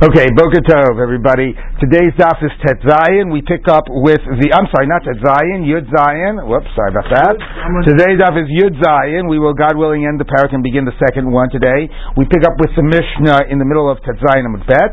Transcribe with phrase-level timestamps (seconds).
[0.00, 1.52] Okay, Boker Tov, everybody.
[1.80, 3.32] Today's daf is Tet Zayin.
[3.32, 6.36] We pick up with the, I'm sorry, not Tet Zayin, Yud Zayin.
[6.44, 7.40] Whoops, sorry about that.
[7.88, 9.32] Today's daf is Yud Zayin.
[9.32, 11.88] We will, God willing, end the parak and begin the second one today.
[12.20, 14.92] We pick up with the Mishnah in the middle of Tet Zayin and Bet.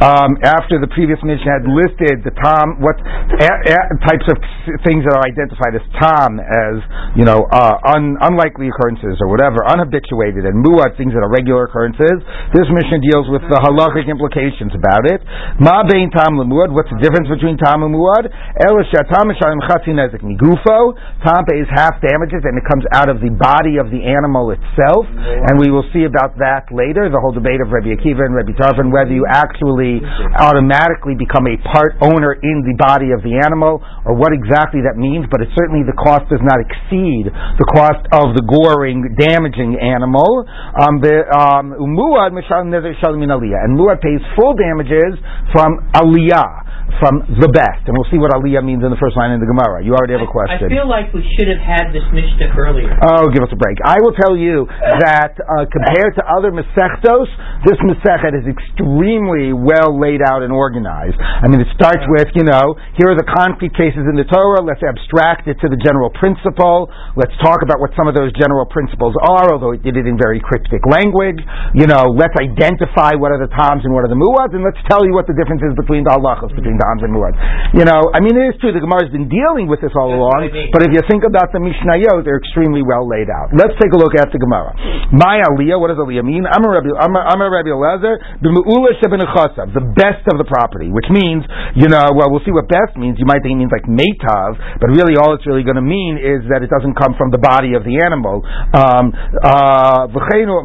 [0.00, 4.40] Um, after the previous Mishnah had listed the Tom, what a, a, types of
[4.88, 6.80] things that are identified as Tom, as,
[7.12, 11.68] you know, uh, un, unlikely occurrences or whatever, unhabituated, and Muad, things that are regular
[11.68, 12.24] occurrences.
[12.56, 15.20] This Mishnah deals with the halachic implications about it.
[15.60, 16.70] Ma bein tam lemuad.
[16.70, 18.30] What's the difference between tam and muad?
[18.62, 20.94] El shatam chatzin nezik migufo.
[21.26, 25.10] Tam pays half damages and it comes out of the body of the animal itself.
[25.10, 27.10] And we will see about that later.
[27.10, 29.98] The whole debate of Rabbi Akiva and Rabbi Tarfon whether you actually
[30.38, 34.94] automatically become a part owner in the body of the animal or what exactly that
[34.94, 35.26] means.
[35.26, 37.26] But it certainly the cost does not exceed
[37.58, 40.46] the cost of the goring, damaging animal.
[40.78, 45.18] Um, the um, muad and muad pays full damages
[45.50, 45.80] from
[46.12, 47.82] aliyah from the best.
[47.88, 49.80] And we'll see what aliyah means in the first line in the Gemara.
[49.80, 50.68] You already have a question.
[50.68, 52.92] I, feel like we should have had this mishnah earlier.
[53.02, 53.80] Oh, give us a break.
[53.82, 57.26] I will tell you that uh, compared to other Masechtos,
[57.64, 61.16] this Masechet is extremely well laid out and organized.
[61.18, 64.62] I mean, it starts with, you know, here are the concrete cases in the Torah.
[64.62, 66.92] Let's abstract it to the general principle.
[67.16, 70.20] Let's talk about what some of those general principles are, although it did it in
[70.20, 71.40] very cryptic language.
[71.74, 74.80] You know, let's identify what are the toms and what are the muads, and let's
[74.86, 77.32] tell you what the difference is between the halachas, between the Dams and Muad.
[77.72, 80.10] You know, I mean, it is true the Gemara has been dealing with this all
[80.10, 83.54] That's along, but if you think about the Mishnayot, they're extremely well laid out.
[83.54, 84.74] Let's take a look at the Gemara.
[85.14, 86.44] My Aliyah, what does Aliyah mean?
[86.44, 91.08] I'm a Rabbi, I'm a, I'm a Rabbi Elazar, the best of the property, which
[91.08, 91.44] means,
[91.78, 93.16] you know, well, we'll see what best means.
[93.18, 96.18] You might think it means like Meitav, but really all it's really going to mean
[96.18, 98.42] is that it doesn't come from the body of the animal.
[98.74, 100.08] Um, uh,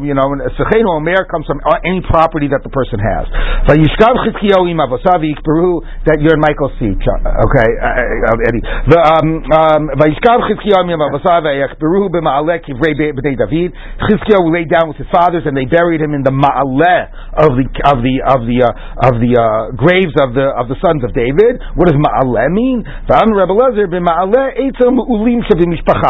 [0.02, 0.26] you know,
[0.58, 3.26] Sechenu Omer comes from any property that the person has
[6.06, 6.96] that you're in Michael's seat.
[6.96, 8.64] Okay, uh, uh, Eddie.
[8.88, 13.74] The um, um, Vayishkav Chizkiyahu Mimavasav Vayachberuhu b'Ma'aleh Kivrei B'nei David.
[14.08, 17.66] Chizkiyahu laid down with his fathers, and they buried him in the Ma'aleh of the
[17.84, 21.12] of the of the uh, of the uh, graves of the of the sons of
[21.16, 21.60] David.
[21.74, 22.84] What does Ma'aleh mean?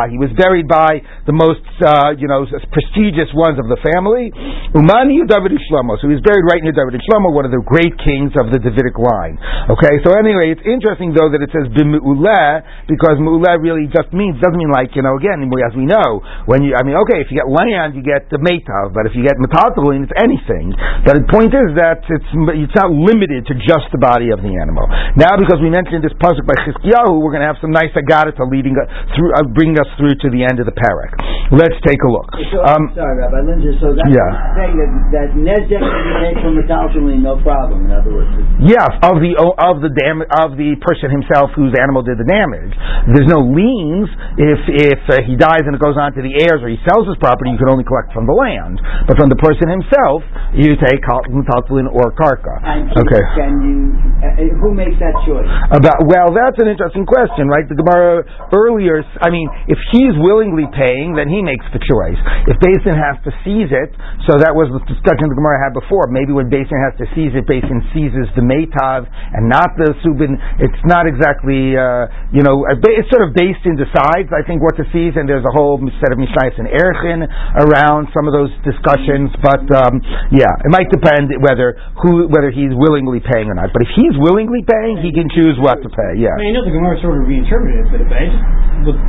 [0.09, 4.31] He was buried by the most uh, you know prestigious ones of the family.
[4.75, 5.97] Umani David Shlomo.
[6.01, 8.59] So he was buried right near David Shlomo, one of the great kings of the
[8.59, 9.39] Davidic line.
[9.71, 14.37] Okay, so anyway, it's interesting though that it says b'mu'uleh because mu'uleh really just means
[14.43, 16.21] doesn't mean like you know again as we know
[16.51, 19.15] when you I mean okay if you get land you get the metav but if
[19.15, 20.75] you get metatolin it's anything.
[21.07, 24.53] But the point is that it's it's not limited to just the body of the
[24.59, 24.85] animal.
[25.15, 28.43] Now because we mentioned this pasuk by Chizkiyahu, we're going to have some nice agadata
[28.51, 28.75] leading
[29.15, 31.15] through uh, bringing us through to the end of the parak.
[31.53, 32.29] Let's take a look.
[32.53, 33.77] So, um, sorry, Rabbi Linzer.
[33.81, 34.57] So that's yeah.
[34.57, 37.89] saying that that nezek can be made from metatolin, no problem.
[37.89, 38.33] In other words,
[38.65, 42.73] yeah, of the of the dam- of the person himself whose animal did the damage.
[43.13, 44.61] There's no liens if
[44.93, 47.19] if uh, he dies and it goes on to the heirs or he sells his
[47.21, 47.53] property.
[47.53, 50.23] You can only collect from the land, but from the person himself,
[50.55, 52.55] you take taltlin or karka.
[52.97, 53.25] okay.
[53.37, 53.79] Can you?
[54.19, 55.47] Uh, who makes that choice?
[55.73, 57.67] About well, that's an interesting question, right?
[57.69, 59.05] The Gemara earlier.
[59.23, 62.19] I mean, if he's willingly paying, then he makes the choice.
[62.51, 63.91] If Basin has to seize it,
[64.27, 66.09] so that was the discussion the Gemara had before.
[66.11, 68.45] Maybe when Basin has to seize it, Basin seizes the
[68.79, 70.39] and not the subin.
[70.63, 74.79] It's not exactly, uh, you know, it's sort of based in decides, I think, what
[74.79, 77.27] to seize, and there's a whole set of Mishnayos and Erchin
[77.59, 79.35] around some of those discussions.
[79.43, 80.01] But um,
[80.31, 83.71] yeah, it might depend whether who whether he's willingly paying or not.
[83.75, 86.23] But if he's willingly paying, he can choose what to pay.
[86.23, 86.35] Yeah.
[86.35, 88.39] I mean, I know the Gemara sort of reinterpreted it, but it just
[88.87, 89.03] looked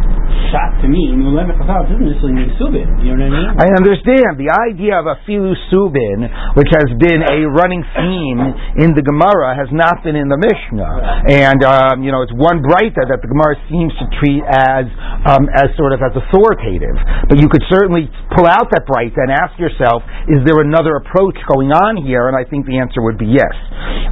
[0.50, 1.13] shot to me.
[1.13, 2.88] Mulemet doesn't necessarily mean subin.
[3.06, 3.66] You know what I mean?
[3.66, 6.25] I understand the idea of a filu subin,
[6.57, 8.41] which has been a running theme
[8.81, 12.64] in the Gemara, has not been in the Mishnah, and um, you know it's one
[12.64, 14.88] braita that the Gemara seems to treat as
[15.28, 16.96] um, as sort of as authoritative.
[17.28, 21.36] But you could certainly pull out that braita and ask yourself, is there another approach
[21.52, 22.31] going on here?
[22.31, 23.56] And I think the answer would be yes.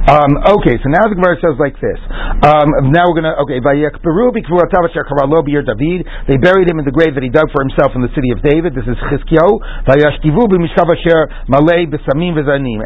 [0.08, 2.00] Um, okay, so now the Gemara says like this.
[2.44, 3.58] Um, now we're to okay.
[5.98, 6.06] David.
[6.28, 8.42] They buried him in the grave that he dug for himself in the city of
[8.44, 8.74] David.
[8.74, 9.54] This is Chizkiyahu.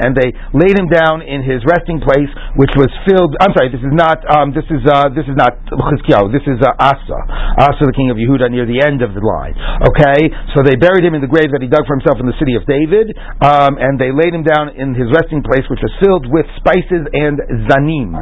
[0.02, 3.32] And they laid him down in his resting place, which was filled.
[3.40, 4.20] I'm sorry, this is not.
[4.28, 6.28] Um, this is uh, this is not Chizkiyahu.
[6.32, 7.18] This is uh, Asa,
[7.56, 9.56] Asa, the king of Yehuda, near the end of the line.
[9.88, 12.36] Okay, so they buried him in the grave that he dug for himself in the
[12.36, 15.92] city of David, um, and they laid him down in his resting place, which was
[16.04, 17.40] filled with spices and
[17.72, 18.12] zanim.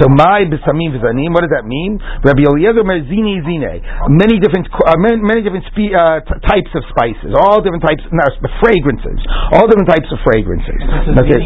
[0.00, 1.32] So my besamim v'zanim.
[1.32, 1.96] What does that mean?
[2.24, 3.80] Rabbi Eliezer Merzini zine.
[4.12, 8.04] Many different, uh, many, many different spe- uh, t- types of spices, all different types,
[8.12, 8.24] no,
[8.60, 9.20] fragrances,
[9.56, 10.80] all different types of fragrances.
[11.16, 11.40] That's it.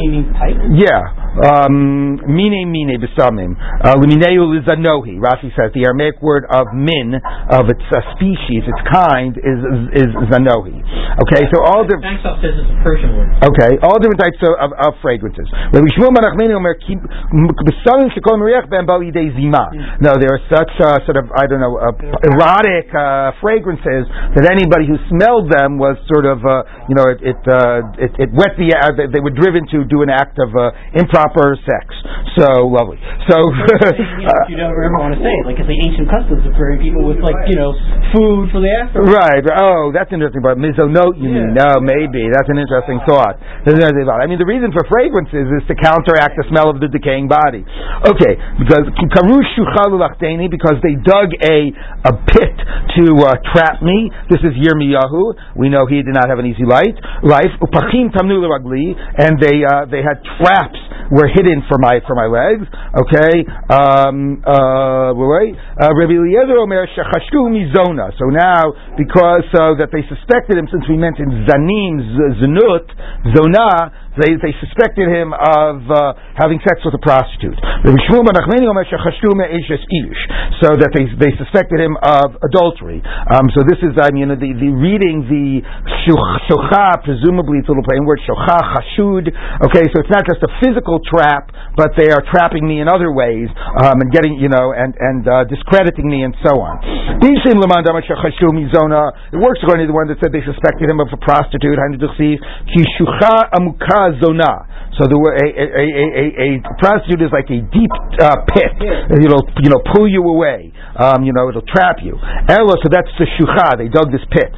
[0.75, 1.03] Yeah.
[1.47, 3.53] Um, mine mine besamim.
[3.85, 5.21] Uh, Limineu lizanohi.
[5.21, 7.15] Rashi says the Aramaic word of min
[7.53, 9.61] of its uh, species, its kind, is
[10.03, 10.81] is zanohi.
[11.29, 13.29] Okay, so all the says it's a Persian word.
[13.45, 15.45] Okay, all different types of, of, of fragrances.
[20.01, 21.93] No, there are such uh, sort of I don't know uh,
[22.33, 24.09] erotic uh, fragrances
[24.39, 28.13] that anybody who smelled them was sort of uh, you know it it, uh, it,
[28.17, 28.73] it wet the
[29.13, 30.51] they were driven to do an act of
[30.97, 31.93] improper sex.
[32.39, 32.97] So lovely.
[33.29, 33.37] So
[34.17, 35.45] you, know, you don't ever want to say it.
[35.45, 37.77] like it's the ancient customs of burning people with like you know
[38.17, 39.13] food for the afterlife.
[39.13, 39.45] Right.
[39.53, 40.41] Oh, that's interesting.
[40.41, 41.53] But mizonot, you yeah.
[41.53, 41.59] mean?
[41.59, 43.37] No, maybe that's an interesting thought.
[43.37, 47.63] I mean, the reason for fragrances is to counteract the smell of the decaying body.
[48.09, 48.89] Okay, because
[50.49, 51.59] because they dug a
[52.09, 52.57] a pit
[52.97, 54.11] to uh, trap me.
[54.33, 55.57] This is Yirmiyahu.
[55.57, 56.97] We know he did not have an easy life.
[57.23, 57.53] Life.
[57.61, 60.81] And they uh, they had traps
[61.13, 62.67] were hidden for my for my legs.
[63.07, 63.45] Okay.
[63.71, 65.55] Um, uh, wait.
[65.81, 68.13] Uh, Rabbi Eliezer Omer shechashku mizona.
[68.19, 72.01] So now, because uh, that they suspected him, since we mentioned zanim,
[72.41, 72.87] znut,
[73.35, 77.57] zona, they, they suspected him of uh, having sex with a prostitute.
[80.61, 83.01] So that they, they suspected him of adultery.
[83.03, 85.65] Um, so this is, I mean, the, the reading the
[86.05, 89.33] shocha, presumably it's a little plain word, shocha, chashud.
[89.71, 93.11] Okay, so it's not just a physical trap, but they are trapping me in other
[93.11, 93.49] ways
[93.81, 96.85] um, and getting, you know, and, and uh, discrediting me and so on.
[99.33, 101.81] It works according to the one that said they suspected him of a prostitute
[104.11, 104.67] zona.
[105.01, 105.87] So the a, a,
[106.21, 108.77] a, a, prostitute is like a deep uh, pit.
[109.25, 110.69] It'll you know pull you away.
[110.93, 112.13] Um, you know it'll trap you.
[112.21, 113.81] Ella, so that's the shucha.
[113.81, 114.53] They dug this pit.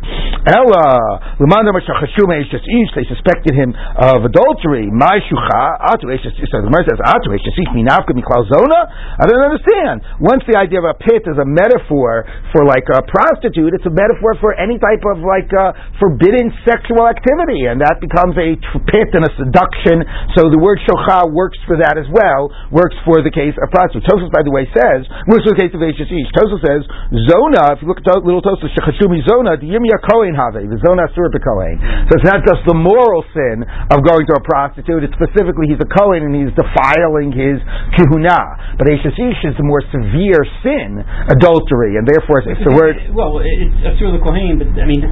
[0.45, 4.91] Ella, they suspected him of adultery.
[4.91, 7.33] My shucha, atu So the Gemara says atu.
[7.33, 10.03] I don't understand.
[10.21, 13.95] Once the idea of a pit is a metaphor for like a prostitute, it's a
[13.95, 18.59] metaphor for any type of like uh, forbidden sexual activity, and that becomes a
[18.91, 20.05] pit and a seduction.
[20.33, 24.09] So the word shocha works for that as well, works for the case of prostitute.
[24.09, 26.31] Tosfos, by the way, says, works for the case of Ashes Ish.
[26.33, 26.83] Tosfos says,
[27.29, 31.07] Zona, if you look at little Tosfos, Shechashumi Zona, the Yimya Kohen Have, the Zona
[31.13, 31.77] Surah Kohen.
[32.09, 33.63] So it's not just the moral sin
[33.93, 37.61] of going to a prostitute, it's specifically he's a Kohen and he's defiling his
[37.95, 38.79] kihuna.
[38.81, 42.97] But Ashes Ish is the more severe sin, adultery, and therefore it's the word.
[43.13, 45.03] Well, it's a Surah Kohen, but I mean,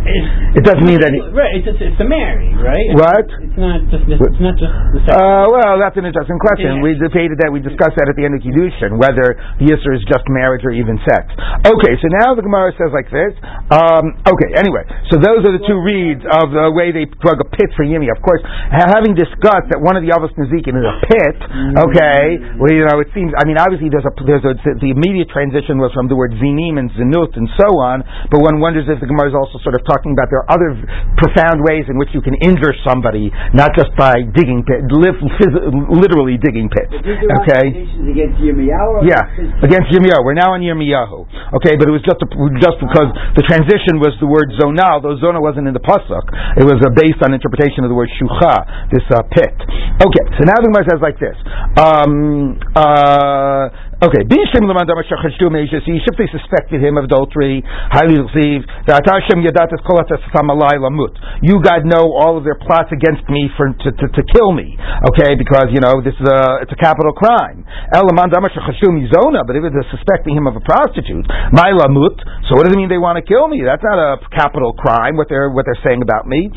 [0.56, 1.12] it doesn't mean that.
[1.14, 2.88] He, right, it's, it's, it's to marry, right?
[2.96, 3.26] What?
[3.42, 4.72] It's not just, it's not just
[5.10, 6.78] uh, well, that's an interesting question.
[6.78, 7.50] We debated that.
[7.50, 10.70] We discussed that at the end of Kiddushin, whether the Yisr is just marriage or
[10.70, 11.26] even sex.
[11.66, 13.34] Okay, so now the Gemara says like this.
[13.74, 17.48] Um, okay, anyway, so those are the two reads of the way they plug a
[17.50, 18.06] pit for Yimi.
[18.14, 21.36] Of course, having discussed that one of the Avos Nezikin is a pit,
[21.82, 22.22] okay,
[22.62, 25.82] well, you know, it seems, I mean, obviously there's a, there's a, the immediate transition
[25.82, 29.08] was from the word zinim and zinut and so on, but one wonders if the
[29.08, 30.78] Gemara is also sort of talking about there are other
[31.18, 36.68] profound ways in which you can injure somebody, not just by digging pit, literally digging
[36.68, 36.92] pits.
[36.92, 37.88] Okay.
[38.12, 39.08] Against Yirmiyahu.
[39.08, 40.20] Yeah, against Yirmiyahu.
[40.24, 41.56] We're now on Yirmiyahu.
[41.60, 42.28] Okay, but it was just a,
[42.60, 46.26] just because the transition was the word zonah, though zonah wasn't in the pasuk.
[46.60, 49.56] It was uh, based on interpretation of the word shucha, this uh, pit.
[50.02, 51.36] Okay, so now the Gemara says like this.
[51.80, 53.68] Um, uh,
[54.02, 54.26] Okay,
[56.10, 58.66] if they suspected him of adultery, highly received.
[61.38, 64.74] You God know all of their plots against me for to, to, to kill me.
[65.14, 67.61] Okay, because you know this is a it's a capital crime.
[67.92, 72.16] But if they're suspecting him of a prostitute, my lamut.
[72.48, 73.60] so what does it mean they want to kill me?
[73.64, 75.16] That's not a capital crime.
[75.16, 76.48] What they're what they're saying about me?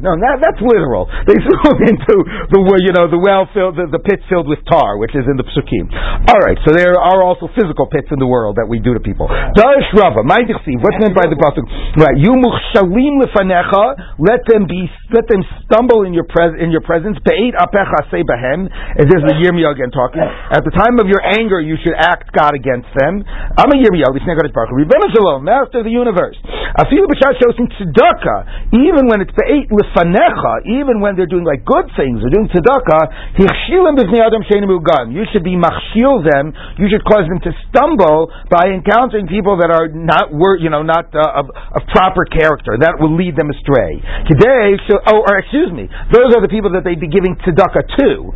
[0.00, 1.06] No, no, that, that's literal.
[1.26, 2.14] They threw him into
[2.50, 5.36] the you know the well filled the, the pit filled with tar, which is in
[5.36, 5.90] the psukim.
[6.30, 9.02] All right, so there are also physical pits in the world that we do to
[9.02, 9.26] people.
[9.28, 11.64] Dash Rava, what's meant by the pasuk?
[11.98, 16.82] Right, you muchshalim lefanecha, let them be, let them stumble in your pres in your
[16.82, 17.18] presence.
[17.24, 18.68] Be'et apecha say behem.
[18.70, 19.06] And
[19.40, 20.20] there's the Yirmiyah again talking.
[20.20, 23.24] At the time of your anger, you should act God against them.
[23.56, 24.12] I'm a Yirmiyah,
[25.40, 26.36] master of the universe.
[26.76, 31.88] Afilu b'shat shosim tzedakah, even when it's be'et lefanecha, even when they're doing like good
[31.96, 33.40] things, they're doing tzedakah.
[33.40, 34.68] Hichshilim b'vnei adam sheinu
[35.10, 39.70] You should be machshil them, you should cause them to stumble by encountering people that
[39.72, 40.30] are not,
[40.60, 42.78] you know, not uh, of, of, proper character.
[42.78, 43.98] That will lead them astray.
[44.30, 44.78] Today,
[45.10, 48.30] oh, or excuse me, those are the people that they'd be giving tzedakah to.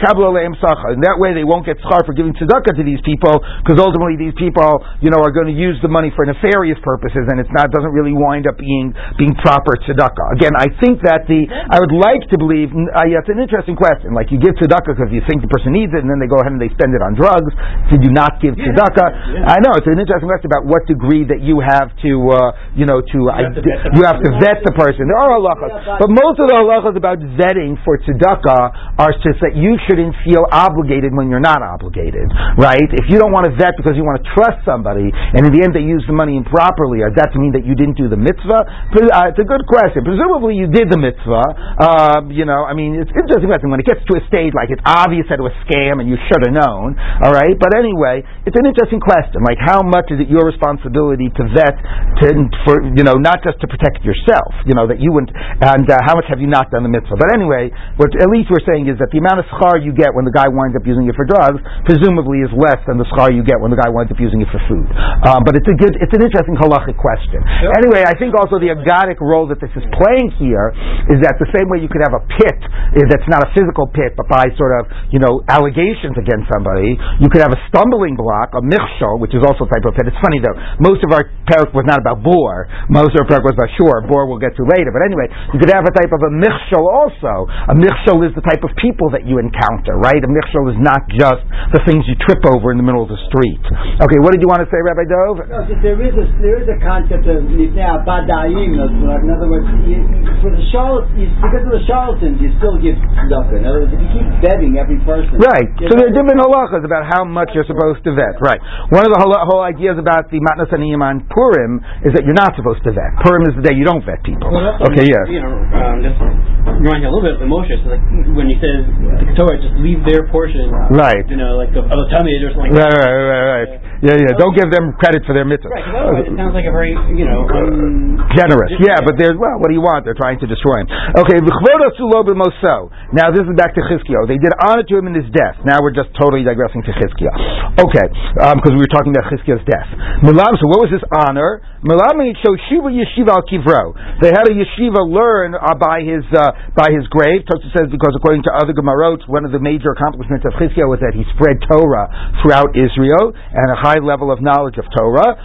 [0.00, 4.16] And that way they won't get schar for giving tzedakah to these people, because ultimately
[4.16, 7.52] these people, you know, are going to use the money for nefarious purposes, and it's
[7.52, 10.38] not doesn't really wind up being being proper tzedakah.
[10.38, 13.76] Again, I think that the I would like to believe uh, yeah, it's an interesting
[13.76, 14.14] question.
[14.14, 16.40] Like you give tzedakah because you think the person needs it, and then they go
[16.40, 17.52] ahead and they spend it on drugs.
[17.90, 19.08] Did you not give tzedakah?
[19.34, 19.54] Yeah.
[19.54, 22.86] I know it's an interesting question about what degree that you have to, uh, you
[22.86, 23.62] know, to you, have, to
[23.96, 25.06] you have to vet the person.
[25.10, 29.54] There are halachas, but most of the halachas about vetting for tzedakah are just that
[29.56, 32.26] you shouldn't feel obligated when you're not obligated,
[32.56, 32.88] right?
[32.96, 35.60] If you don't want to vet because you want to trust somebody, and in the
[35.64, 38.62] end they use the money improperly, does that mean that you didn't do the mitzvah?
[38.94, 40.04] Uh, it's a good question.
[40.04, 41.46] Presumably you did the mitzvah.
[41.80, 44.84] Uh, you know, I mean, it's interesting when it gets to a stage like it's
[44.84, 46.96] obvious that it was a scam and you should have known.
[47.22, 49.44] All right, but anyway, it's an interesting question.
[49.44, 51.76] Like, how much is it your responsibility to vet
[52.24, 52.26] to
[52.64, 55.98] for you know not just to protect yourself, you know that you wouldn't, and uh,
[56.04, 57.16] how much have you not done the mitzvah?
[57.18, 60.12] But anyway, what at least we're saying is that the amount of schar you get
[60.14, 63.30] when the guy winds up using it for drugs, presumably, is less than the schar
[63.32, 64.86] you get when the guy winds up using it for food.
[64.90, 67.40] Uh, but it's a good, it's an interesting halachic question.
[67.60, 67.72] Sure.
[67.78, 70.74] Anyway, I think also the agadic role that this is playing here
[71.12, 72.58] is that the same way you could have a pit
[72.98, 76.98] eh, that's not a physical pit, but by sort of you know allegations against somebody,
[77.22, 80.08] you could have a stumbling block, a michshol, which is also a type of pit.
[80.08, 82.66] It's funny though, most of our parak was not about bor.
[82.90, 84.02] Most of our parak was about shore.
[84.08, 84.90] Bor we'll get to later.
[84.90, 87.46] But anyway, you could have a type of a michshol also.
[87.70, 89.53] A michshol is the type of people that you encounter,
[89.98, 90.20] right?
[90.20, 91.42] A michshol is not just
[91.72, 93.62] the things you trip over in the middle of the street.
[94.02, 95.34] Okay, what did you want to say, Rabbi Dov?
[95.46, 98.76] No, there is a there is a concept of abadayim.
[98.76, 100.02] In other words, you,
[100.42, 103.56] for the charlatans, because of the charlatans, you still give tzedakah.
[103.58, 105.68] In other words, if you keep betting every person, right?
[105.86, 108.36] So there are different halachas about how much you're supposed to vet.
[108.42, 108.60] Right.
[108.90, 112.36] One of the whole, whole ideas about the matnas aniyim on Purim is that you're
[112.36, 113.12] not supposed to vet.
[113.24, 114.50] Purim is the day you don't vet people.
[114.50, 115.06] Well, okay.
[115.06, 115.26] Yes.
[115.30, 117.70] You know, um, you a little bit of the Moshe.
[117.84, 118.02] So like
[118.34, 118.82] when he says
[119.22, 120.70] the Torah, just leave their portion.
[120.90, 121.22] Right.
[121.28, 122.74] You know, like of, of a tummy or something.
[122.74, 122.90] Right.
[122.90, 123.14] Right.
[123.14, 123.46] Right.
[123.46, 123.70] Right.
[124.02, 124.16] Yeah.
[124.18, 124.34] Yeah.
[124.36, 125.70] Don't give them credit for their mitzvah.
[125.70, 125.86] Right.
[125.86, 128.74] Otherwise, it sounds like a very you know um, generous.
[128.82, 130.04] Yeah, but there's well, what do you want?
[130.04, 130.88] They're trying to destroy him.
[131.20, 131.38] Okay.
[131.38, 134.26] We go to lobo moso now this is back to Chizkiyo.
[134.26, 135.60] They did honor to him in his death.
[135.62, 137.78] Now we're just totally digressing to Chizkiah.
[137.78, 139.88] Okay, because um, we were talking about Chizkiah's death.
[140.24, 141.62] Milam, so what was his honor?
[141.84, 143.94] Milam Shiva Yeshiva al Kivro.
[144.18, 147.44] They had a yeshiva learn uh, by his uh, by his grave.
[147.44, 151.04] Tosa says because according to other Gemarot, one of the major accomplishments of Chizkiah was
[151.04, 152.08] that he spread Torah
[152.40, 155.36] throughout Israel and a high level of knowledge of Torah.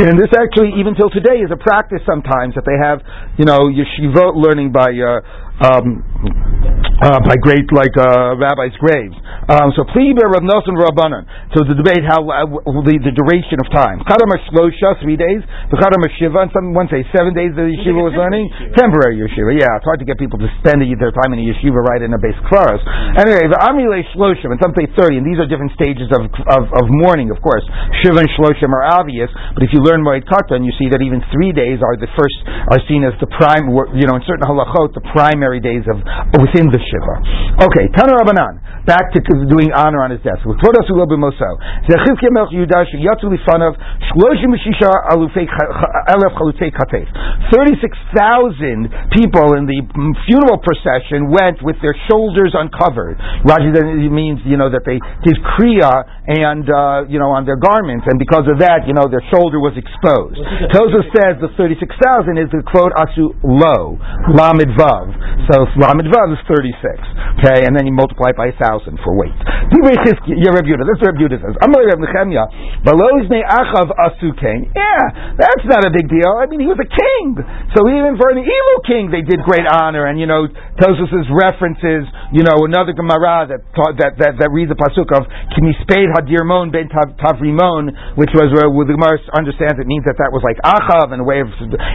[0.00, 3.02] And this actually, even till today, is a practice sometimes that they have,
[3.36, 5.20] you know, yeshiva learning by uh,
[5.60, 6.00] um,
[7.00, 9.16] uh, by great like uh, rabbis' graves.
[9.48, 11.24] Um, so Pliber Rav Nosson Rabbanan.
[11.56, 12.46] So the debate how uh,
[12.84, 14.04] the, the duration of time.
[14.04, 15.40] Chadam Shlosha three days.
[15.72, 16.44] The Chadam Shiva.
[16.44, 18.48] And some one say seven days the yeshiva was learning.
[18.76, 19.56] Temporary yeshiva.
[19.56, 22.12] Yeah, it's hard to get people to spend their time in a yeshiva right in
[22.12, 22.78] a base class.
[23.16, 25.16] Anyway, the Amile Shloshim, and some say thirty.
[25.16, 27.64] And these are different stages of of, of mourning, of course.
[28.04, 31.24] Shiva and Shloshim are obvious, but if you learn Moed Katan, you see that even
[31.32, 33.72] three days are the first are seen as the prime.
[33.96, 36.00] You know, in certain halachot, the primary days of
[36.40, 37.14] within the shiva.
[37.70, 40.42] Okay, Tana Rabbanan, back to doing honor on his death.
[47.50, 49.78] Thirty-six thousand people in the
[50.26, 53.18] funeral procession went with their shoulders uncovered.
[53.46, 53.70] Rashi
[54.10, 55.92] means you know that they did kriya
[56.26, 59.58] and uh, you know on their garments, and because of that, you know their shoulder
[59.62, 60.38] was exposed.
[60.74, 63.98] Tosa says the thirty-six thousand is the quote asu lo
[64.34, 65.10] lamed vav.
[65.50, 66.38] So Lamed Vav is
[66.80, 67.40] 36.
[67.40, 69.36] Okay, and then you multiply it by a thousand for weight.
[69.70, 70.18] This is
[71.40, 71.54] says.
[71.60, 72.44] Reb Nechemia.
[72.84, 75.04] Balozne Achav Yeah,
[75.36, 76.32] that's not a big deal.
[76.36, 77.40] I mean, he was a king.
[77.76, 80.06] So even for an evil king, they did great honor.
[80.08, 80.48] And, you know,
[80.80, 83.60] Tosfos references, you know, another Gemara that,
[84.00, 85.24] that, that, that reads the Pasuk of
[85.56, 90.44] Kimisped Hadirmon ben Tavrimon, which was where the Gemara understands it means that that was
[90.44, 91.48] like Achav and a way of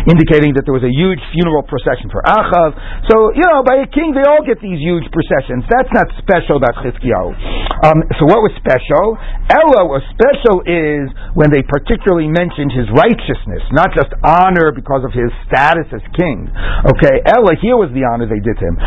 [0.09, 2.73] indicating that there was a huge funeral procession for Achav.
[3.11, 5.63] So, you know, by a king, they all get these huge processions.
[5.69, 7.54] That's not special about Chizkiyahu.
[7.85, 9.19] Um, so what was special?
[9.51, 15.11] Ella was special is when they particularly mentioned his righteousness, not just honor because of
[15.11, 16.47] his status as king.
[16.95, 18.79] Okay, Ella, here was the honor they did to him.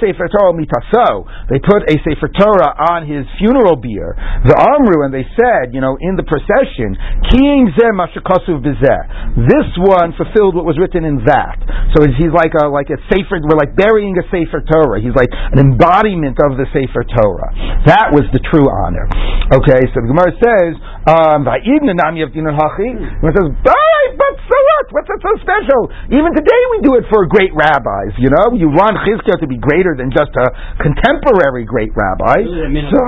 [0.00, 1.28] Sefer Torah mitaso.
[1.52, 4.16] They put a Sefer Torah on his funeral bier.
[4.48, 6.96] The Amru, and they said, you know, in the procession,
[7.30, 11.60] King This one fulfilled what was written in that.
[11.94, 15.00] So he's like a like a Sefer, we're like like burying a Sefer Torah.
[15.02, 17.50] He's like an embodiment of the Sefer Torah.
[17.86, 19.04] That was the true honor.
[19.52, 20.72] Okay, so the Gemara says,
[21.06, 22.96] um, Nami of Dinan Hachi.
[23.20, 23.48] Gemara says,
[24.16, 24.86] but so what?
[24.96, 25.92] What's that so special?
[26.08, 28.16] Even today we do it for great rabbis.
[28.16, 30.46] You know, you want Chizkiah to be greater than just a
[30.80, 32.40] contemporary great rabbi.
[32.46, 33.02] So,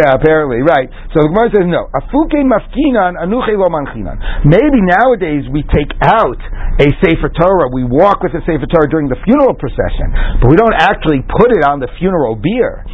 [0.00, 0.88] yeah, apparently, right.
[1.12, 1.92] So the Gemara says, no.
[1.92, 4.16] Afuke mafkinan anuche lo manchinan.
[4.46, 6.40] Maybe nowadays we take out
[6.80, 10.56] a Sefer Torah, we walk with a Sefer Torah during the funeral procession, but we
[10.56, 12.86] don't actually put it on the funeral bier.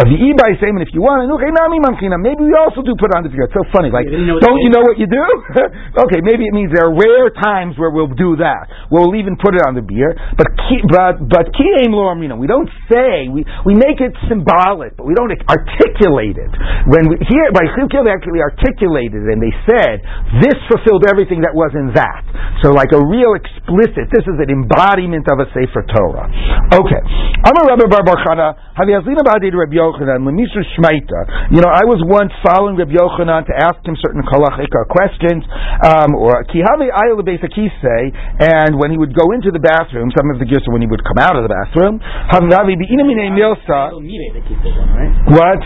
[0.00, 3.48] The Ibai saying, if you want, maybe we also do put it on the bier.
[3.48, 3.88] It's so funny.
[3.88, 5.24] Like, don't you know what you do?
[6.04, 8.68] okay, maybe it means there are rare times where we'll do that.
[8.92, 10.12] We'll even put it on the beer.
[10.36, 10.52] But
[10.92, 16.52] but but We don't say we we make it symbolic, but we don't articulate it.
[16.92, 20.04] When we, here by Chilkil they actually articulated it, and they said
[20.44, 22.22] this fulfilled everything that was in that.
[22.60, 24.12] So like a real explicit.
[24.12, 26.28] This is an embodiment of a Sefer Torah.
[26.74, 27.02] Okay.
[27.44, 30.24] Amar Rabbah bar bar Chana, Haviyazlina Ba'adid Rabbi Yochanan,
[30.74, 31.54] Shmaita.
[31.54, 35.46] You know, I was once following Rabbi Yochanan to ask him certain kalachika questions,
[35.86, 37.22] um, or Kihave Ayel
[37.80, 38.02] say,
[38.42, 41.02] and when he would go into the bathroom, some of the gifts when he would
[41.06, 42.00] come out of the bathroom,
[42.30, 43.94] Havi Bi'inamine Milsa.
[45.30, 45.60] What?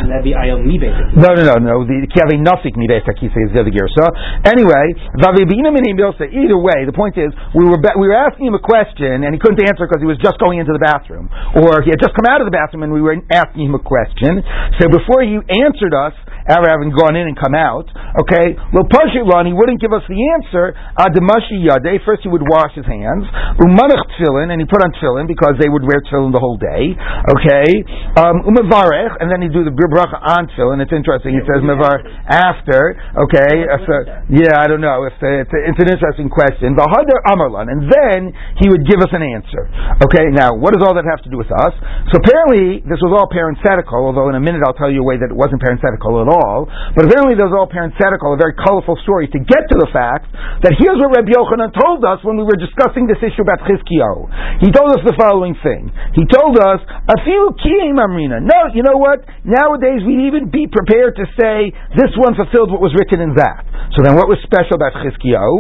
[1.17, 1.75] No, no, no, no.
[1.87, 4.07] The Kihave Nafik Mibes Akise is the other Girsa.
[4.45, 4.87] Anyway,
[5.19, 8.63] Vavi Bi'inamine Milsa, either way, the point is, we were we were asking him a
[8.63, 11.91] question and he couldn't answer because he was just going into the bathroom, or he
[11.91, 14.43] had just come out of the bathroom and we were asking him a question.
[14.79, 16.13] So before you answered us,
[16.49, 17.85] after having gone in and come out,
[18.25, 20.73] okay, well, Pashilon, he wouldn't give us the answer.
[20.97, 23.29] Adamashi Yade, first he would wash his hands.
[23.61, 26.97] Umanach tefillin, and he put on tefillin because they would wear tefillin the whole day,
[27.37, 27.69] okay.
[28.17, 30.81] Um, Umavarech, and then he'd do the bracha on tefillin.
[30.81, 31.37] It's interesting.
[31.37, 32.97] He says Mavar after,
[33.29, 33.69] okay.
[33.85, 33.95] So,
[34.33, 35.05] yeah, I don't know.
[35.05, 36.73] If it's, it's an interesting question.
[36.73, 39.69] Vahadar Amarlan, and then he would give us an answer.
[40.01, 41.77] Okay, now what does all that have to do with us?
[42.09, 45.21] So apparently this was all parenthetical, although in a minute I'll tell you a way
[45.21, 48.95] that it wasn't parenthetical at all all, but apparently there's all parenthetical, a very colorful
[49.03, 50.31] story to get to the fact
[50.63, 54.63] that here's what Rabbi Yochanan told us when we were discussing this issue about Chizkiyahu.
[54.63, 55.91] He told us the following thing.
[56.15, 58.39] He told us, a few kiyim amrina.
[58.39, 59.27] No, you know what?
[59.43, 63.67] Nowadays we'd even be prepared to say this one fulfilled what was written in that.
[63.97, 65.57] So then what was special about Chizkiyahu?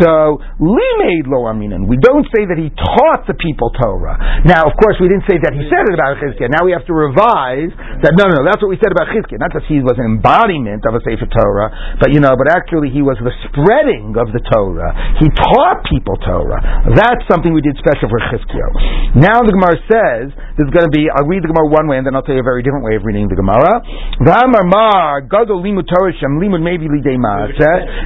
[0.00, 1.86] So, li made lo amrinan.
[1.86, 4.42] We don't say that he taught the people Torah.
[4.48, 6.48] Now, of course, we didn't say that he said it about Chizkiah.
[6.48, 7.70] Now we have to revise
[8.00, 9.38] that, no, no, no, that's what we said about Chizkiah.
[9.42, 11.68] Not that he was an embodiment of a Sefer Torah,
[12.00, 14.96] but you know, but actually he was the spreading of the Torah.
[15.20, 16.88] He taught people Torah.
[16.96, 19.20] That's something we did special for Chizkiyo.
[19.20, 22.00] Now the Gemara says, this is going to be, I'll read the Gemara one way
[22.00, 23.84] and then I'll tell you a very different way of reading the Gemara.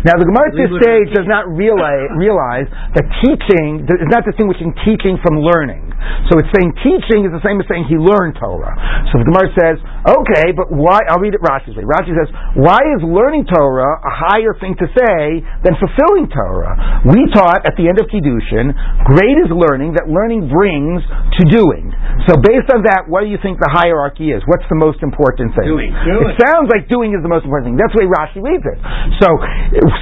[0.02, 2.66] Now the Gemara at this stage does not realize, realize
[2.98, 5.91] that teaching is not distinguishing teaching from learning.
[6.30, 8.74] So it's saying teaching is the same as saying he learned Torah.
[9.10, 11.84] So the Gemara says, okay, but why, I'll read it Rashi's way.
[11.84, 17.04] Rashi says, why is learning Torah a higher thing to say than fulfilling Torah?
[17.06, 18.72] We taught at the end of Kiddushin,
[19.08, 21.90] great is learning that learning brings to doing.
[22.30, 24.42] So based on that, what do you think the hierarchy is?
[24.46, 25.66] What's the most important thing?
[25.66, 25.90] Doing.
[25.92, 27.78] It sounds like doing is the most important thing.
[27.78, 28.78] That's the way Rashi reads it.
[29.18, 29.28] So,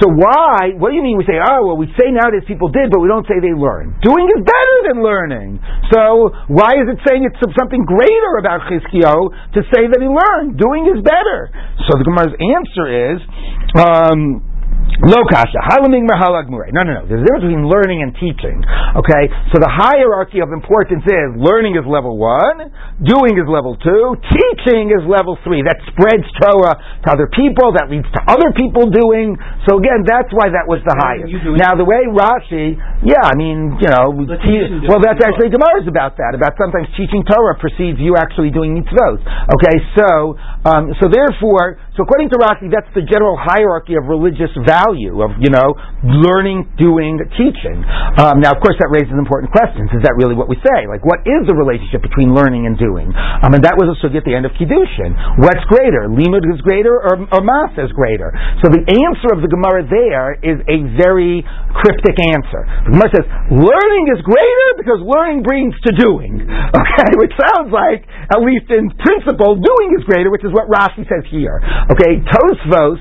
[0.00, 2.92] so why, what do you mean we say, oh, well, we say nowadays people did,
[2.92, 4.00] but we don't say they learned.
[4.04, 5.60] Doing is better than learning.
[5.90, 10.58] So why is it saying it's something greater about Chizkiyahu to say that he learned?
[10.58, 11.50] Doing is better.
[11.90, 13.18] So the Gemara's answer is,
[13.74, 14.42] um,
[15.00, 15.56] Lo kasha.
[15.64, 17.02] Halaming No, no, no.
[17.08, 18.60] There's a difference between learning and teaching.
[19.00, 19.32] Okay?
[19.48, 22.68] So the hierarchy of importance is learning is level one,
[23.00, 25.64] doing is level two, teaching is level three.
[25.64, 29.40] That spreads Torah to other people, that leads to other people doing.
[29.64, 31.32] So again, that's why that was the highest.
[31.56, 35.88] Now the way Rashi, yeah, I mean, you know, te- well that's actually Gemara is
[35.88, 39.24] about that, about sometimes teaching Torah precedes you actually doing mitzvot.
[39.56, 40.36] Okay, so,
[40.68, 45.20] um, so therefore, so according to Rashi, that's the general hierarchy of religious value value
[45.20, 47.84] of, you know, learning, doing, teaching.
[48.16, 49.92] Um, now, of course, that raises important questions.
[49.92, 50.88] Is that really what we say?
[50.88, 53.12] Like, what is the relationship between learning and doing?
[53.12, 55.44] Um, and that was a sugi at the end of Kiddushin.
[55.44, 56.08] What's greater?
[56.08, 57.40] Limud is greater or, or
[57.76, 58.32] is greater?
[58.64, 61.44] So the answer of the Gemara there is a very
[61.76, 62.62] cryptic answer.
[62.88, 66.48] The Gemara says, learning is greater because learning brings to doing.
[66.80, 71.02] Okay, which sounds like, at least in principle, doing is greater, which is what Rashi
[71.06, 71.58] says here.
[71.90, 72.98] Okay, Tosfos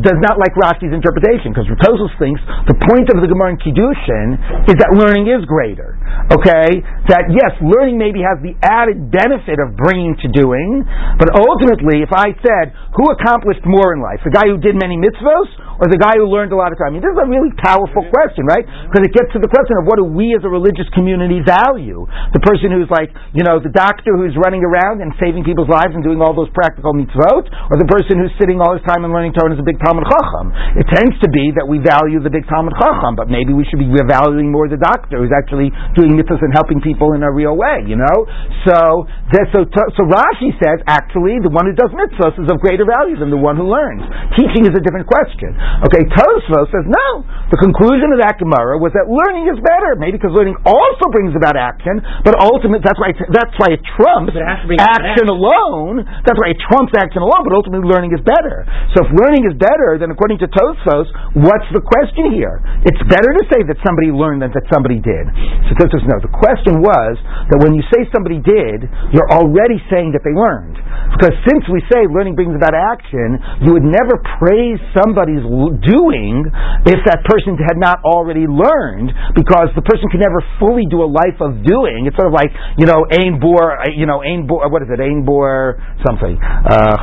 [0.00, 4.28] does not like Rashi's interpretation because Ratosos thinks the point of the Gemara in Kiddushin
[4.66, 6.00] is that learning is greater.
[6.32, 6.80] Okay,
[7.12, 10.82] that yes, learning maybe has the added benefit of bringing to doing,
[11.20, 14.96] but ultimately, if I said who accomplished more in life, the guy who did many
[14.96, 15.48] mitzvos
[15.80, 16.90] or the guy who learned a lot of time?
[16.90, 18.62] I mean, this is a really powerful question, right?
[18.62, 18.92] Mm-hmm.
[18.92, 22.06] Because it gets to the question of what do we as a religious community value?
[22.32, 25.96] The person who's like, you know, the doctor who's running around and saving people's lives
[25.96, 29.10] and doing all those practical mitzvot, or the person who's sitting all his time and
[29.10, 30.54] learning Torah and is a big Talmud Chacham.
[30.78, 33.82] It tends to be that we value the big Talmud Chacham, but maybe we should
[33.82, 37.54] be valuing more the doctor who's actually doing mitzvahs and helping people in a real
[37.54, 38.18] way, you know?
[38.66, 39.06] So,
[39.54, 43.30] so, so Rashi says, actually, the one who does mitzvahs is of greater value than
[43.30, 44.02] the one who learns.
[44.34, 45.54] Teaching is a different question.
[45.86, 47.26] Okay, Tosfos says, no.
[47.52, 51.36] The conclusion of that Gemara was that learning is better, maybe because learning also brings
[51.36, 56.02] about action, but ultimately, that's why, that's why it trumps it bring action alone.
[56.26, 58.64] That's why it trumps action alone, but ultimately learning is better.
[58.96, 61.06] So if learning is better, then according to Tosfos,
[61.38, 62.58] what's the question here?
[62.88, 65.24] It's better to say that somebody learned than that somebody did.
[65.70, 66.18] So Tosfos, no.
[66.18, 67.14] The question was
[67.52, 70.80] that when you say somebody did, you're already saying that they learned.
[71.14, 75.44] Because since we say learning brings about action, you would never praise somebody's
[75.82, 76.46] doing
[76.86, 81.08] if that person had not already learned, because the person can never fully do a
[81.08, 82.06] life of doing.
[82.06, 85.00] It's sort of like, you know, Ein Bor, you know, Ein Bor, what is it,
[85.00, 86.96] Ein Bor something, uh,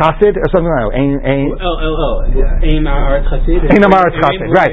[0.00, 2.64] Chassid or something, I don't know, Ein, Ein, Oh, oh, oh.
[2.64, 3.64] Aim Aretz Chassid.
[3.72, 4.72] Ein Amaretz Chassid, right?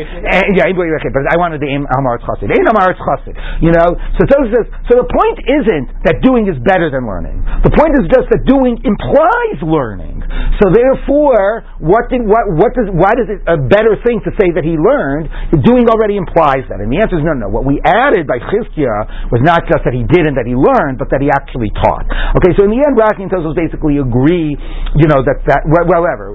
[0.56, 2.52] Yeah, Ein Bor Yechid, but I wanted the Ein Amaretz Chassid.
[2.52, 3.36] Ein Amaretz Chassid.
[3.62, 7.44] You know, so Tosfos says, so the point isn't that doing is better than learning.
[7.64, 10.24] The point is just that doing implies learning.
[10.62, 14.50] So therefore, what did what what does why does it a better thing to say
[14.56, 15.30] that he learned?
[15.62, 17.50] Doing already implies that, and the answer is no, no.
[17.52, 20.98] What we added by Chizkiah was not just that he did and that he learned,
[20.98, 22.08] but that he actually taught.
[22.42, 24.56] Okay, so in the end, Rashi and Tosfos basically agree,
[24.98, 25.92] you know, that that well.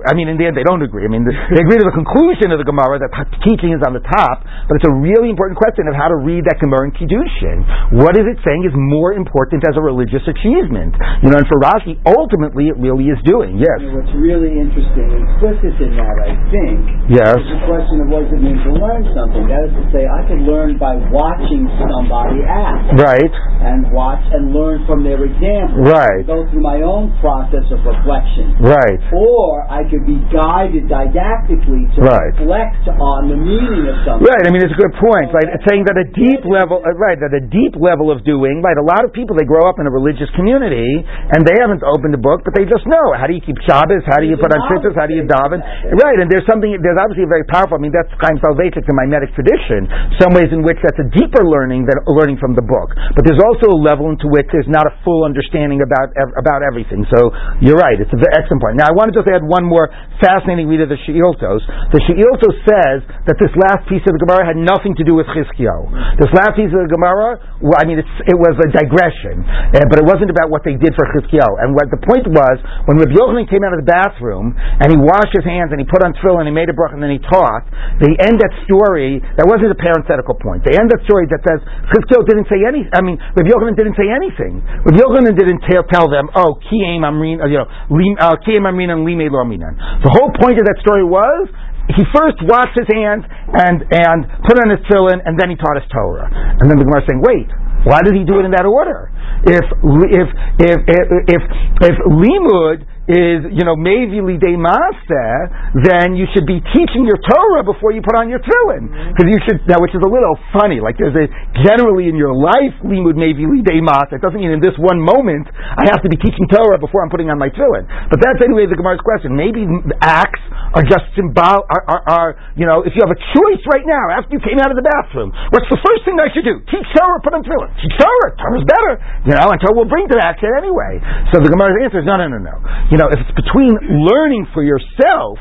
[0.06, 1.04] I mean, in the end, they don't agree.
[1.04, 3.10] I mean, they agree to the conclusion of the Gemara that
[3.42, 6.46] teaching is on the top, but it's a really important question of how to read
[6.46, 7.96] that Gemara in Kiddushin.
[7.98, 10.94] What is it saying is more important as a religious achievement?
[11.24, 13.58] You know, and for Rashi, ultimately, it really is doing.
[13.58, 13.80] Yes.
[13.80, 16.75] You what's really interesting, implicit in that, I think,
[17.06, 17.38] Yes.
[17.38, 19.46] is the question of what does it mean to learn something.
[19.46, 23.34] That is to say, I can learn by watching somebody act Right.
[23.62, 25.86] and watch and learn from their example.
[25.86, 26.26] Right.
[26.26, 28.58] Go through my own process of reflection.
[28.58, 28.98] Right.
[29.14, 32.34] Or I could be guided didactically to Right.
[32.42, 34.26] reflect on the meaning of something.
[34.26, 34.42] Right.
[34.46, 35.30] I mean, it's a good point.
[35.30, 35.46] Right.
[35.54, 38.76] It's saying that a deep level, uh, right, that a deep level of doing, right.
[38.76, 42.14] A lot of people they grow up in a religious community and they haven't opened
[42.14, 44.50] a book, but they just know how do you keep Shabbos, how do you put
[44.52, 45.62] on tzitzis, how do you daven,
[46.02, 46.18] right?
[46.18, 47.78] And there's something, there's obviously a very powerful.
[47.78, 49.86] I mean, that's Chaim Soloveitchik, the mimetic tradition.
[50.18, 53.38] Some ways in which that's a deeper learning than learning from the book, but there's
[53.38, 57.06] also a level into which there's not a full understanding about about everything.
[57.12, 57.30] So
[57.62, 58.00] you're right.
[58.00, 58.80] It's an excellent point.
[58.80, 59.86] Now I want to just add one more
[60.18, 61.62] fascinating read of the Sheiltos.
[61.92, 62.98] The Sheiltos says
[63.28, 66.16] that this last piece of the Gemara had nothing to do with Chizkiyahu.
[66.16, 67.36] This last piece of the Gemara,
[67.76, 71.04] I mean, it was a digression, uh, but it wasn't about what they did for
[71.12, 71.60] Chizkiyahu.
[71.60, 72.56] And what the point was,
[72.88, 75.86] when Rabbi Yochanan came out of the bathroom and he washed his hands and he
[75.86, 77.68] put on tefillin and made a bracha and then he taught,
[78.00, 79.20] they end that story.
[79.36, 80.64] That wasn't a parenthetical point.
[80.64, 81.60] They end that story that says
[81.92, 82.88] Chizkiyahu didn't say any.
[82.96, 84.64] I mean, Rabbi Yochanan didn't say anything.
[84.64, 87.68] Rabbi Yochanan didn't tell, tell them, oh, ki aim amrin, uh, you know,
[88.16, 89.44] uh, ki amrin and limei lo.
[89.44, 91.52] The whole point of that story was
[91.94, 95.78] he first washed his hands and and put on his tefillin, and then he taught
[95.78, 96.26] his Torah.
[96.26, 97.46] And then the Gemara is saying, wait,
[97.86, 99.14] why did he do it in that order?
[99.46, 99.62] If
[100.10, 101.42] if if if if,
[101.86, 107.62] if limud is you know mevili de maaseh, then you should be teaching your Torah
[107.62, 109.14] before you put on your tefillin, mm-hmm.
[109.14, 110.82] because you should now, which is a little funny.
[110.82, 111.30] Like there's a
[111.62, 114.18] generally in your life limud mevili de maaseh.
[114.18, 117.10] It doesn't mean in this one moment I have to be teaching Torah before I'm
[117.10, 117.86] putting on my tefillin.
[118.10, 119.38] But that's anyway the Gemara's question.
[119.38, 119.62] Maybe
[120.02, 120.42] acts
[120.74, 124.18] are just symbol are, are, are you know if you have a choice right now
[124.18, 126.58] after you came out of the bathroom, what's the first thing I should do?
[126.66, 127.70] Teach Torah, put on tefillin.
[127.76, 128.32] Teach Torah.
[128.40, 128.92] Torah's better,
[129.28, 130.96] you know, and Torah will bring to action anyway.
[131.32, 132.56] So the Gemara's answer is no, no, no, no.
[132.88, 135.36] You know, if it's between learning for yourself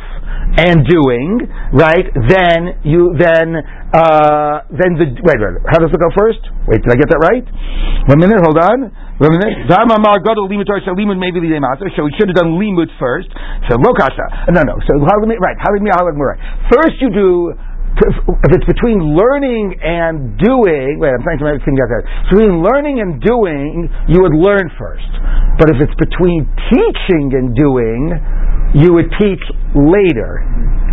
[0.59, 3.55] and doing right, then you then
[3.95, 6.43] uh, then the wait, wait, how does it go first?
[6.67, 7.45] Wait, did I get that right?
[8.11, 8.91] One minute, hold on.
[9.15, 9.71] One minute.
[11.79, 11.91] Torah.
[11.95, 13.31] So we should have done limud first.
[13.71, 14.51] So lo kasha.
[14.51, 14.75] No, no.
[14.83, 15.55] So right?
[15.59, 15.87] How me?
[15.87, 16.39] How right?
[16.67, 17.55] First you do
[17.95, 22.03] if it's between learning and doing, wait, I'm trying to make things out there.
[22.27, 25.07] Between learning and doing, you would learn first.
[25.55, 28.11] But if it's between teaching and doing,
[28.75, 30.43] you would teach later.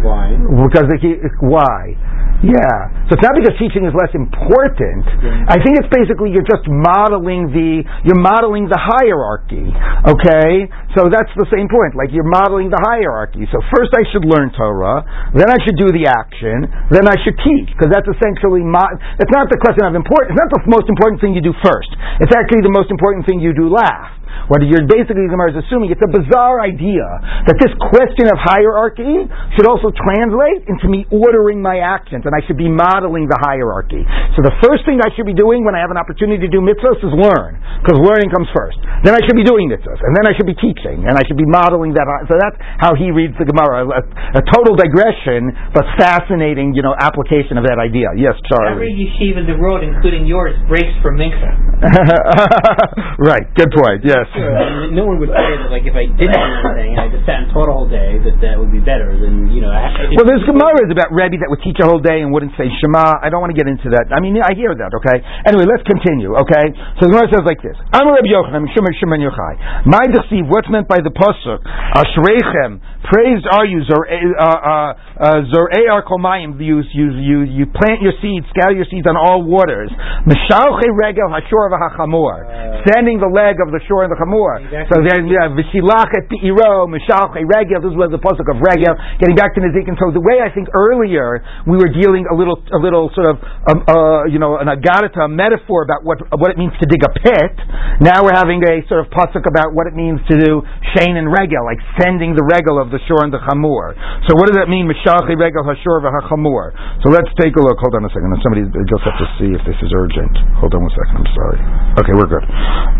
[0.06, 0.38] Why?
[0.70, 0.98] Because the,
[1.42, 1.98] why?
[2.42, 3.06] Yeah.
[3.06, 5.06] So it's not because teaching is less important.
[5.46, 9.70] I think it's basically you're just modeling the you're modeling the hierarchy.
[10.10, 10.66] Okay?
[10.98, 11.94] So that's the same point.
[11.94, 13.46] Like you're modeling the hierarchy.
[13.54, 15.06] So first I should learn Torah,
[15.38, 19.30] then I should do the action, then I should teach because that's essentially mo- that's
[19.30, 20.34] not the question of important.
[20.34, 21.94] It's not the most important thing you do first.
[22.18, 24.21] It's actually the most important thing you do last.
[24.50, 27.04] What you're basically the Gemara is assuming it's a bizarre idea
[27.46, 32.42] that this question of hierarchy should also translate into me ordering my actions, and I
[32.46, 34.02] should be modeling the hierarchy.
[34.34, 36.60] So the first thing I should be doing when I have an opportunity to do
[36.64, 38.80] mitzvahs is learn, because learning comes first.
[39.06, 41.38] Then I should be doing mitzvahs, and then I should be teaching, and I should
[41.38, 42.06] be modeling that.
[42.26, 43.86] So that's how he reads the Gemara.
[43.88, 44.02] A,
[44.38, 48.10] a total digression, but fascinating, you know, application of that idea.
[48.16, 48.88] Yes, Charlie.
[48.88, 51.50] Every yeshiva in the world, including yours, breaks from mincha.
[53.18, 53.46] right.
[53.54, 54.04] Good point.
[54.22, 54.30] Yes.
[54.38, 54.54] Sure.
[54.54, 57.08] I mean, no one would say that, like, if I didn't do anything and I
[57.10, 59.74] just sat and taught all day, that that would be better than, you know.
[59.74, 62.70] I, Well, there's Gemara's about Rebbe that would teach a whole day and wouldn't say
[62.80, 63.18] Shema.
[63.18, 64.14] I don't want to get into that.
[64.14, 64.94] I mean, I hear that.
[65.02, 65.18] Okay.
[65.48, 66.38] Anyway, let's continue.
[66.46, 66.70] Okay.
[67.02, 69.86] So the Gemara says like this: I'm a Rebbe Yochanan, I'm Shimon Shimon Yochai.
[69.90, 70.46] My deceive.
[70.46, 71.60] What's meant by the pasuk?
[71.98, 72.78] Ashreichem.
[73.02, 76.54] Praised are you, Zorei uh, uh, uh, Komayim.
[76.62, 79.90] You you you you plant your seeds, scatter your seeds on all waters.
[80.22, 82.86] Mishalche regel hashor v'hachamor.
[82.86, 84.62] Sending the leg of the shore and the chamor.
[84.86, 87.82] So there's v'shilach et pi'iro mishalche regel.
[87.82, 88.94] This was the pasuk of regel.
[89.18, 89.98] Getting back to Nezikin.
[89.98, 93.42] So the way I think earlier we were dealing a little a little sort of
[93.66, 97.10] um, uh, you know an agadata metaphor about what what it means to dig a
[97.18, 97.54] pit.
[97.98, 100.62] Now we're having a sort of pasuk about what it means to do
[100.94, 103.96] shane and regel, like sending the regel of the shore and the chamor.
[104.28, 104.84] So what does that mean?
[104.84, 106.76] Mishalche regel hashor v'hachamor.
[107.00, 107.80] So let's take a look.
[107.80, 108.28] Hold on a second.
[108.44, 110.36] Somebody just have to see if this is urgent.
[110.60, 111.24] Hold on one second.
[111.24, 111.58] I'm sorry.
[112.04, 112.44] Okay, we're good.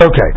[0.01, 0.31] Okay.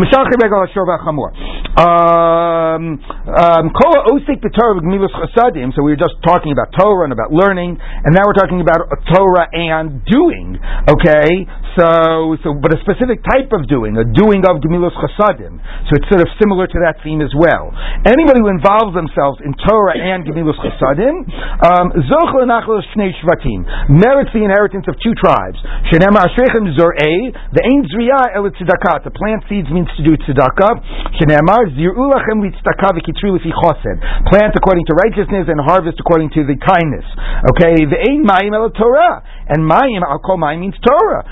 [0.00, 1.30] Mishalche regel hashor v'hachamor.
[1.76, 2.82] Um,
[3.28, 5.76] um, Kola osik b'torah b'gmilos chasadim.
[5.76, 8.88] So we were just talking about Torah and about learning, and now we're talking about
[9.12, 10.56] Torah and doing.
[10.88, 11.44] Okay.
[11.74, 15.58] So, so, but a specific type of doing, a doing of gemilos chasadim.
[15.90, 17.74] So it's sort of similar to that theme as well.
[18.06, 21.28] Anybody who involves themselves in Torah and gemilos chasadim,
[21.62, 25.58] um, zoch lenachlos shnei shvatim, merits the inheritance of two tribes.
[25.92, 29.04] Shenema ashrechem zorei, the ein zriyah el tzedakah.
[29.04, 30.80] To plant seeds means to do tzedakah.
[31.20, 33.52] Shenema zir'u lachem litzedakah v'kitru lefi.
[33.54, 37.06] Plant according to righteousness and harvest according to the kindness.
[37.54, 41.24] Okay, the ein mayim el Torah, and mayim I'll call mayim means Torah.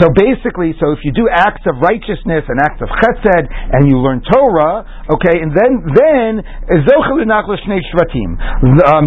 [0.00, 3.98] So basically, so if you do acts of righteousness and acts of chesed, and you
[3.98, 6.32] learn Torah, okay, and then then
[6.88, 8.40] zochel shnei shvatim,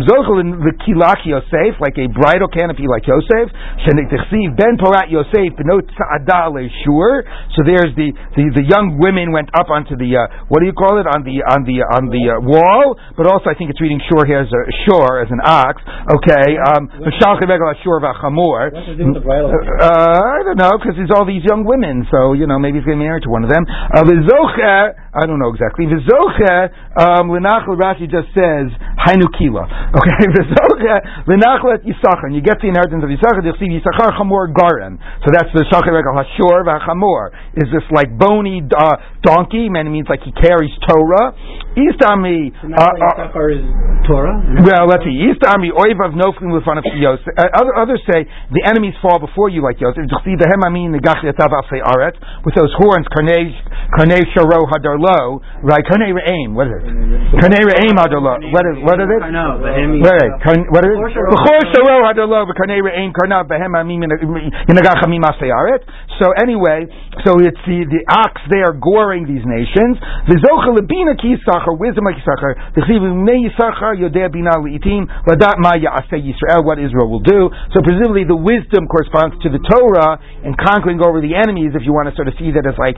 [0.06, 3.50] zochel the kilak Yosef, like a bridal canopy like Yosef,
[3.82, 7.26] shenichsiv ben porat Yosef benot tzada shur.
[7.58, 10.74] So there's the, the the young women went up onto the uh, what do you
[10.74, 13.82] call it on the on the on the uh, wall, but also I think it's
[13.82, 15.82] reading shore here as a shore as an ox.
[16.22, 18.70] Okay, um, shur v'chamor.
[18.72, 19.50] What's it do with the bridal?
[19.50, 22.86] Uh, I don't know because there's all these young women, so you know maybe he's
[22.86, 23.66] getting married to one of them.
[23.66, 24.06] Uh,
[25.18, 25.87] I don't know exactly.
[25.88, 26.69] V'zoche,
[27.00, 28.71] um, Lenachal Rashi just says
[29.02, 29.63] Hainukila.
[29.95, 30.95] Okay, v'zoche
[31.28, 32.32] Lenachal Yisachar.
[32.32, 33.43] And you get the inheritance of Yisachar.
[33.43, 35.00] You'll see Yisachar Chamor Garem.
[35.23, 37.32] So that's the Shachar like Hashor v'Chamor.
[37.56, 39.69] Is this like bony uh, donkey?
[39.69, 41.34] Man, it means like he carries Torah.
[41.76, 42.52] Istami.
[42.62, 43.63] So now Yisachar is
[44.08, 44.38] Torah?
[44.63, 45.15] Well, let's see.
[45.32, 46.63] Istami Oivav Noflim of
[46.95, 47.28] Yosef.
[47.38, 50.08] Uh, other, others say the enemies fall before you like Yosef.
[52.45, 55.77] With those horns, Karnei Sharo Hadarlo, right?
[55.86, 56.56] Karnei Re'aim.
[56.56, 56.94] What is it?
[57.38, 58.40] Karnei Re'aim Hadarlo.
[58.54, 59.22] What is what is it?
[59.22, 60.00] I know, but him.
[60.00, 61.02] Wait, Karn- what is it?
[61.02, 65.84] B'chor Sharo Hadarlo, Karnei Re'aim Karna Behem Amim Yinagachamim Aseyaret.
[66.22, 66.86] So anyway,
[67.26, 69.98] so it's the, the ox there goring these nations.
[70.30, 72.74] V'zocha lebina ki yisachar, wisdom like yisachar.
[72.74, 77.50] V'chivu me yisachar yodeh bina li'itim, ladat ma ya'aseh Yisrael, what Israel will do.
[77.74, 81.94] So presumably the wisdom corresponds to the Torah and conquering over the enemies, if you
[81.94, 82.98] want to sort of see that as like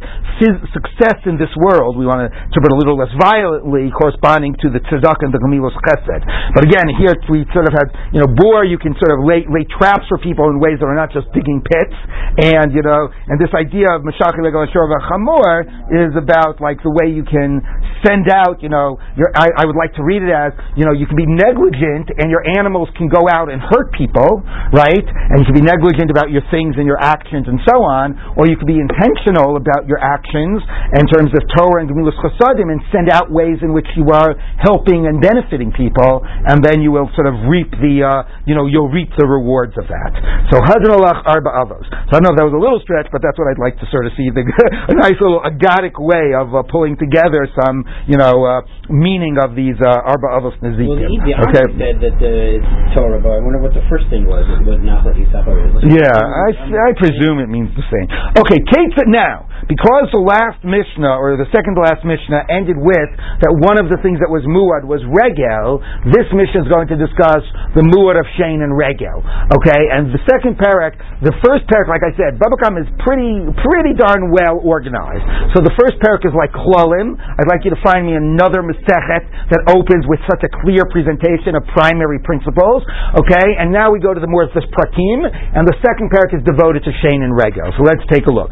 [0.71, 4.69] success in this world, we want to, to interpret a little less violently, corresponding to
[4.69, 6.21] the tzedakah and the gemilos chesed.
[6.53, 9.45] But again, here we sort of had, you know, bore you can sort of lay,
[9.49, 11.97] lay traps for people in ways that are not just digging pits,
[12.45, 16.93] and you know, and this idea of Mashach Regal Shorva Chamor is about like the
[16.93, 17.61] way you can
[18.05, 20.95] send out, you know, your, I, I would like to read it as, you know,
[20.95, 24.39] you can be negligent and your animals can go out and hurt people,
[24.71, 25.03] right?
[25.03, 28.47] And you can be negligent about your things and your actions and so on, or
[28.47, 30.63] you can be intentional about your actions
[30.95, 32.15] in terms of Torah and Gemilas
[32.59, 36.81] Chasadim and send out ways in which you are helping and benefiting people, and then
[36.81, 40.11] you will sort of reap the, uh, you know, you'll reap the rewards of that.
[40.51, 41.87] So Hadron Alach Arba Avos.
[42.11, 43.79] So I don't know if that was a little stretch, but that's what I'd like
[43.79, 44.43] to sort of see the,
[44.91, 49.55] a nice little agadic way of uh, pulling together some, you know, uh, meaning of
[49.55, 50.89] these uh, Arba Avos Nezikin.
[50.89, 51.65] Well, the, the okay.
[51.79, 54.43] said that uh, it's Torah, but I wonder what the first thing was.
[54.67, 55.95] What Nachlat Yisachar is.
[55.95, 58.07] Yeah, I, I presume it means the same.
[58.35, 62.77] Okay, Kate now, because the last last Mishnah, or the second to last Mishnah, ended
[62.77, 63.09] with
[63.41, 65.79] that one of the things that was muad was regel.
[66.11, 67.41] This mission is going to discuss
[67.73, 69.23] the muad of Shane and regel.
[69.55, 73.47] Okay, and the second parak, the first parak, like I said, Bava Kamma is pretty,
[73.63, 75.23] pretty darn well organized.
[75.55, 77.15] So the first parak is like klolim.
[77.15, 81.55] I'd like you to find me another Masechet that opens with such a clear presentation
[81.55, 82.83] of primary principles.
[83.15, 86.41] Okay, and now we go to the more this prakim, and the second parak is
[86.41, 87.69] devoted to Shane and regel.
[87.77, 88.49] So let's take a look.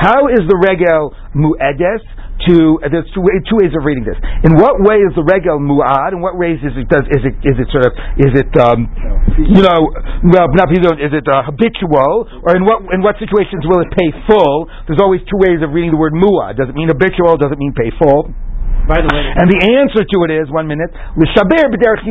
[0.00, 2.02] How is the regel mu'edes?
[2.48, 4.16] to there's two, two ways of reading this.
[4.48, 6.16] In what way is the regel muad?
[6.16, 8.88] In what ways is it does is it is it sort of is it um,
[9.36, 9.92] you know
[10.24, 14.08] well not is it uh, habitual or in what in what situations will it pay
[14.24, 14.68] full?
[14.88, 16.56] There's always two ways of reading the word muad.
[16.56, 17.36] Does it mean habitual?
[17.36, 18.32] Does it mean pay full?
[18.90, 22.02] By the way, and the answer to it is one minute l'shaber b'derech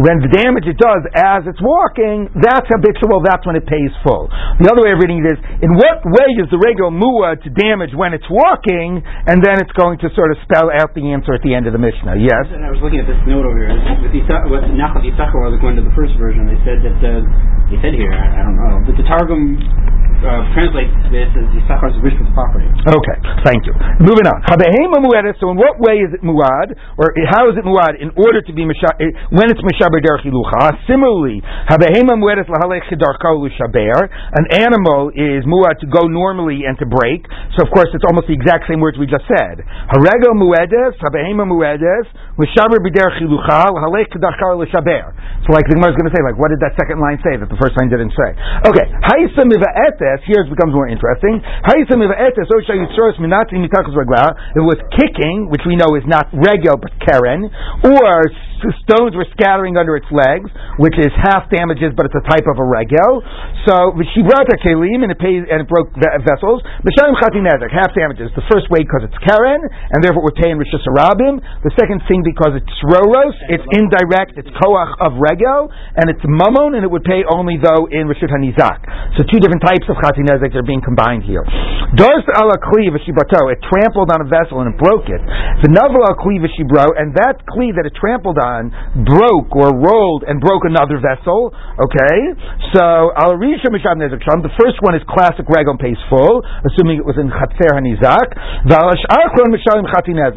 [0.00, 3.20] When the damage it does as it's walking, that's habitual.
[3.20, 4.32] That's when it pays full.
[4.64, 7.48] The other way of reading it is in what way is the regel mua to
[7.52, 11.36] damage when it's walking, and then it's going to sort of spell out the answer
[11.36, 12.16] at the end of the Mishnah.
[12.16, 12.48] Yes.
[12.48, 13.68] And I was looking at this note over here.
[14.00, 16.48] With Isa, what Nachal Yisachar was going to the first version.
[16.48, 17.20] They said that uh,
[17.68, 18.16] they said here.
[18.16, 19.60] I, I don't know, but the Targum
[20.20, 22.68] uh, translate this as Yisachar's Rishvus property.
[22.84, 23.72] Okay, thank you.
[24.04, 24.44] Moving on.
[24.44, 28.52] So in what way is it muad, or how is it muad in order to
[28.52, 28.68] be eh,
[29.32, 30.20] when it's mishaber derech
[30.86, 31.80] Similarly, an
[34.52, 37.26] animal is muad to go normally and to break.
[37.56, 39.64] So of course it's almost the exact same words we just said.
[39.88, 42.04] Harego muedes, habehema muedes,
[42.36, 45.16] mishaber b'derech halech kedarkal l'shaber.
[45.46, 47.40] So like the Gemara is going to say, like what did that second line say
[47.40, 48.36] that the first line didn't say?
[48.68, 49.48] Okay, ha'isa
[50.10, 51.38] etes, here it becomes more interesting.
[51.40, 51.86] It
[54.66, 57.46] was kicking, which we know is not regel but keren,
[57.86, 58.26] or
[58.84, 62.60] stones were scattering under its legs, which is half damages, but it's a type of
[62.60, 63.24] a regel.
[63.64, 66.60] So v'shibrata kelim, and it pays and it broke vessels.
[66.60, 68.28] Half damages.
[68.36, 71.40] The first way because it's keren, and therefore we're paying rishus arabim.
[71.64, 76.76] The second thing because it's roros, it's indirect, it's koach of regel, and it's mamon,
[76.76, 78.84] and it would pay only though in rishut hanizak.
[79.16, 81.44] So two different types of chatinezek are being combined here.
[81.90, 85.18] Dors ala kli it trampled on a vessel and it broke it.
[85.60, 88.70] The novel al kli and that kli that it trampled on
[89.02, 91.50] broke or rolled and broke another vessel.
[91.50, 92.16] Okay,
[92.70, 97.06] so al risha misham nezek The first one is classic regon pays full, assuming it
[97.06, 98.30] was in chatzer hanizak.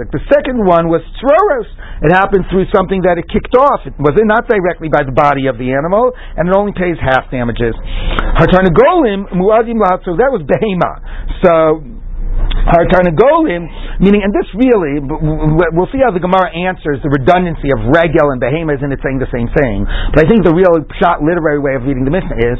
[0.09, 1.69] The second one was tzoros.
[2.01, 3.85] It happened through something that it kicked off.
[3.85, 7.29] It was not directly by the body of the animal, and it only pays half
[7.29, 7.77] damages.
[8.41, 9.52] Hatarnagolim muadim
[10.05, 11.01] So that was behema.
[11.43, 12.02] So
[12.63, 13.67] Hartarnagolim,
[13.99, 15.01] meaning, and this really,
[15.75, 19.19] we'll see how the Gemara answers the redundancy of regel and behema isn't it saying
[19.19, 19.83] the same thing.
[20.15, 22.55] But I think the real shot literary way of reading the Mishnah is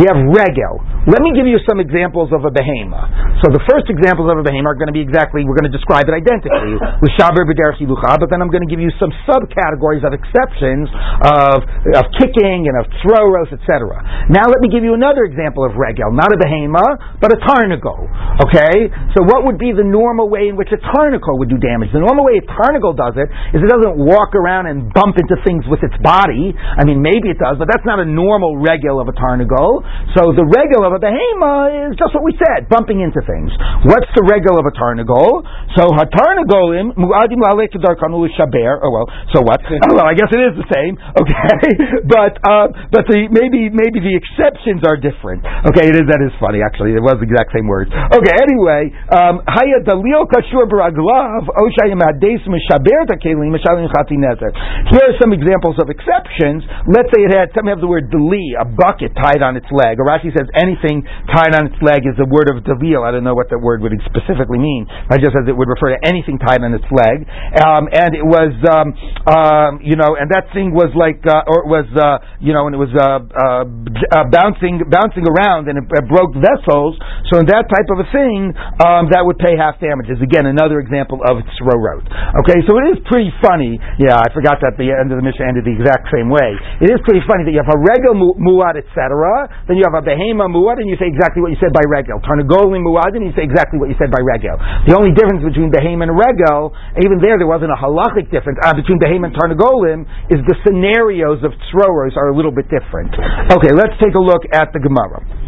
[0.00, 0.80] we have regel.
[1.10, 3.42] Let me give you some examples of a behema.
[3.44, 5.74] So the first examples of a behema are going to be exactly, we're going to
[5.74, 10.06] describe it identically with shaber b'derech but then I'm going to give you some subcategories
[10.06, 10.86] of exceptions
[11.26, 11.64] of,
[11.98, 14.28] of kicking and of throws, etc.
[14.30, 18.06] Now let me give you another example of regel, not a behema, but a tarnago.
[18.46, 18.88] Okay?
[19.16, 21.88] So what would be the normal way in which a tarnicle would do damage?
[21.96, 25.40] The normal way a tarnicle does it is it doesn't walk around and bump into
[25.40, 26.52] things with its body.
[26.52, 29.80] I mean, maybe it does, but that's not a normal regel of a tarnicle.
[30.12, 33.48] So the regel of a behema is just what we said, bumping into things.
[33.88, 35.40] What's the regel of a tarnicle?
[35.80, 37.40] So hatarnigolim muadim
[37.80, 38.84] darkanu shaber.
[38.84, 39.64] Oh well, so what?
[39.64, 41.00] Oh well, I guess it is the same.
[41.22, 45.46] Okay, but uh, but the maybe maybe the exceptions are different.
[45.70, 46.98] Okay, it is that is funny actually.
[46.98, 47.94] It was the exact same words.
[47.94, 54.50] Okay, anyway, um, Haya dalil kashur baraglav oshayim mishaber takelim mishalim chatinezer.
[54.90, 56.64] Here are some examples of exceptions.
[56.90, 60.00] Let's say it had some have the word dali, a bucket tied on its leg.
[60.00, 63.06] Or Rashi says anything tied on its leg is a word of dalil.
[63.06, 64.86] I don't know what that word would specifically mean.
[64.90, 67.28] I just says it would refer to anything tied on its leg.
[67.62, 68.96] Um, and it was, um,
[69.28, 72.66] um, you know, and that thing was like, uh, or it was, uh, you know,
[72.66, 76.96] and it was uh, uh, bouncing, bouncing around, and it, it broke vessels.
[77.30, 80.18] So in that type of a thing, um, that would pay half damages.
[80.24, 82.08] Again, another example of tzrorot.
[82.42, 83.76] Okay, so it is pretty funny.
[84.00, 86.56] Yeah, I forgot that the end of the Mishnah ended the exact same way.
[86.80, 90.04] It is pretty funny that you have a regel muad, etc., then you have a
[90.04, 92.18] behema muad, and you say exactly what you said by regel.
[92.24, 94.56] Tarnagolim muad, and you say exactly what you said by regel.
[94.88, 96.72] The only difference between behema and regel,
[97.04, 101.44] even there, there wasn't a halachic difference uh, between behema and tarnagolim, is the scenarios
[101.44, 103.12] of tzroros are a little bit different.
[103.52, 105.41] Okay, let's take a look at the Gemara.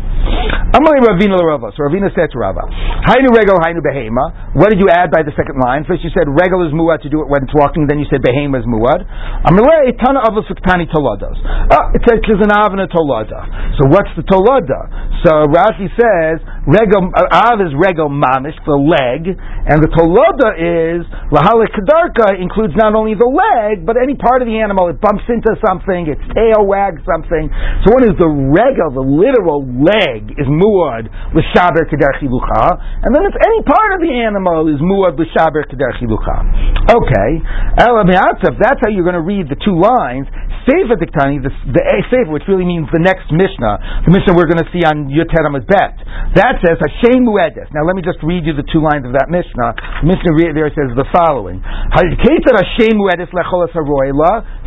[0.75, 1.71] Amalei Ravina Rava.
[1.77, 2.67] So Ravina said to Rava,
[3.07, 4.55] Hainu regel, hainu behema.
[4.59, 5.87] What did you add by the second line?
[5.87, 8.25] First you said regel is muad to do it when it's walking, then you said
[8.25, 9.07] behema is muad.
[9.47, 11.39] Amalei tana avos uktani tolados.
[11.39, 13.39] Oh, ah, it says there's an av and a tolada.
[13.79, 14.91] So what's the tolada?
[15.23, 21.05] So Rashi says regel, uh, av is regel mamish, the leg, and the tolada is
[21.29, 24.89] lahalik kadarka includes not only the leg, but any part of the animal.
[24.89, 27.53] It bumps into something, its tail wags something.
[27.85, 32.65] So what is the regel, the literal leg, is muad l'shaber keder chilucha,
[33.05, 36.37] and then it's any part of the animal is muad l'shaber keder chilucha.
[36.85, 37.41] Okay,
[37.77, 40.27] that's how you're going to read the two lines,
[40.65, 44.65] Sefer Diktani, the, the Sefer, which really means the next Mishnah, the Mishnah we're going
[44.65, 46.01] to see on Yoteram Bet,
[46.41, 47.71] that says Hashem Muedes.
[47.73, 50.05] Now let me just read you the two lines of that Mishnah.
[50.05, 53.67] Mishnah there says the following: Hashem Muedes lechol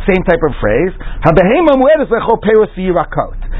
[0.08, 0.92] same type of phrase.
[1.24, 2.72] Habehema Muedes lechol peros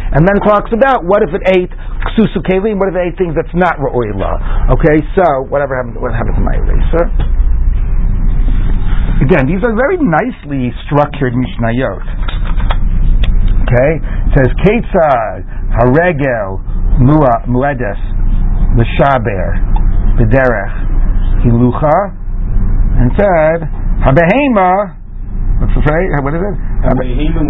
[0.08, 1.72] and then talks about what if it ate
[2.16, 4.72] ksusu kelim, what if it ate things that's not ra'oila.
[4.80, 7.04] Okay, so whatever happened, what happened to my eraser?
[9.20, 12.06] Again, these are very nicely structured mishnayot.
[13.68, 15.44] Okay, it says ketzad
[15.76, 16.64] haregel
[17.04, 18.17] muedes
[18.78, 19.58] l'shaber
[20.16, 20.74] b'derech
[21.42, 21.98] hilucha,
[23.02, 23.66] and said
[24.06, 24.94] habehema.
[25.58, 26.10] What's the phrase?
[26.22, 26.54] What is it?
[26.86, 27.42] Habehema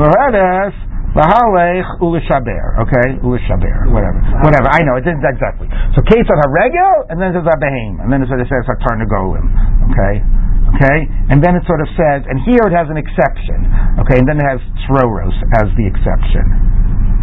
[0.00, 0.72] muedes
[1.12, 4.64] Lahalech ulishaber, okay, ulishaber, whatever, whatever.
[4.72, 5.68] I know it isn't exactly.
[5.92, 8.64] So case on haregel, and then it says abehem, and then it sort of says
[8.64, 9.44] hatarnagolim,
[9.92, 10.24] okay,
[10.72, 13.60] okay, and then it sort of says, and here it has an exception,
[14.00, 16.48] okay, and then it has troros as the exception,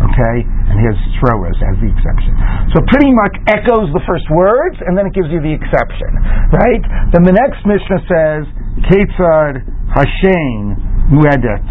[0.08, 2.32] okay, and here's troros as the exception.
[2.72, 6.16] So pretty much echoes the first words, and then it gives you the exception,
[6.56, 6.84] right?
[7.12, 8.47] Then the next Mishnah says,
[8.88, 11.68] Ketzad Hashem Muedet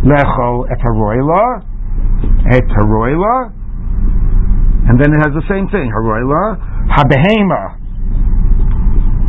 [0.00, 1.60] Lecho et haroila,
[4.88, 6.56] and then it has the same thing, haroila,
[6.88, 7.76] habehema,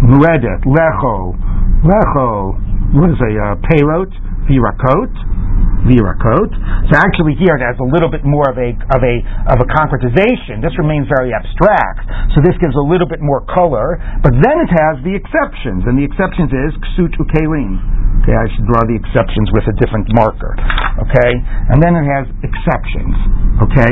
[0.07, 1.35] muedet, lecho,
[1.83, 2.55] lecho,
[2.95, 4.15] what is a uh, peyrot,
[4.47, 5.11] virakot,
[5.85, 6.51] virakot.
[6.89, 9.15] So actually here it has a little bit more of a of a
[9.49, 10.61] of a concretization.
[10.61, 12.33] This remains very abstract.
[12.37, 15.97] So this gives a little bit more color, but then it has the exceptions, and
[15.97, 17.81] the exceptions is ksut ukelim.
[18.21, 20.53] Okay, I should draw the exceptions with a different marker.
[21.01, 21.31] Okay,
[21.73, 23.17] and then it has exceptions.
[23.65, 23.91] Okay,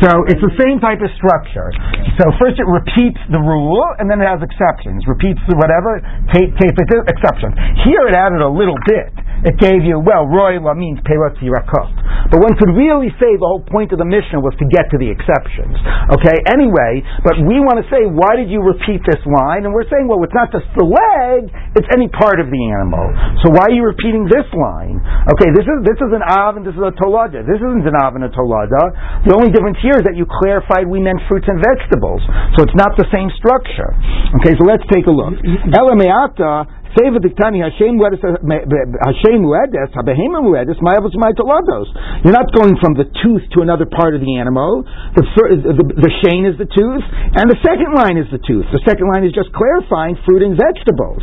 [0.00, 1.68] so it's the same type of structure.
[2.16, 5.04] So first it repeats the rule, and then it has exceptions.
[5.04, 6.00] Repeats the whatever,
[6.32, 7.52] tape it, exceptions.
[7.84, 9.12] Here it added a little bit
[9.44, 11.92] it gave you, well, royla means perot yirakot.
[12.28, 14.98] But one could really say the whole point of the mission was to get to
[15.00, 15.78] the exceptions.
[16.18, 19.64] Okay, anyway, but we want to say, why did you repeat this line?
[19.64, 23.08] And we're saying, well, it's not just the leg, it's any part of the animal.
[23.40, 25.00] So why are you repeating this line?
[25.32, 27.40] Okay, this is this is an av and this is a tolada.
[27.46, 29.24] This isn't an av and a tolada.
[29.24, 32.20] The only difference here is that you clarified we meant fruits and vegetables.
[32.58, 33.94] So it's not the same structure.
[34.42, 35.38] Okay, so let's take a look.
[35.72, 41.88] Elameata Seva diktani Hashem muedes Hashem muedes habehema muedes ma'avos ma'itolados.
[42.24, 44.84] You're not going from the tooth to another part of the animal.
[45.14, 45.24] The,
[45.68, 47.04] the, the shane is the tooth,
[47.36, 48.64] and the second line is the tooth.
[48.72, 51.20] The second line is just clarifying fruit and vegetables.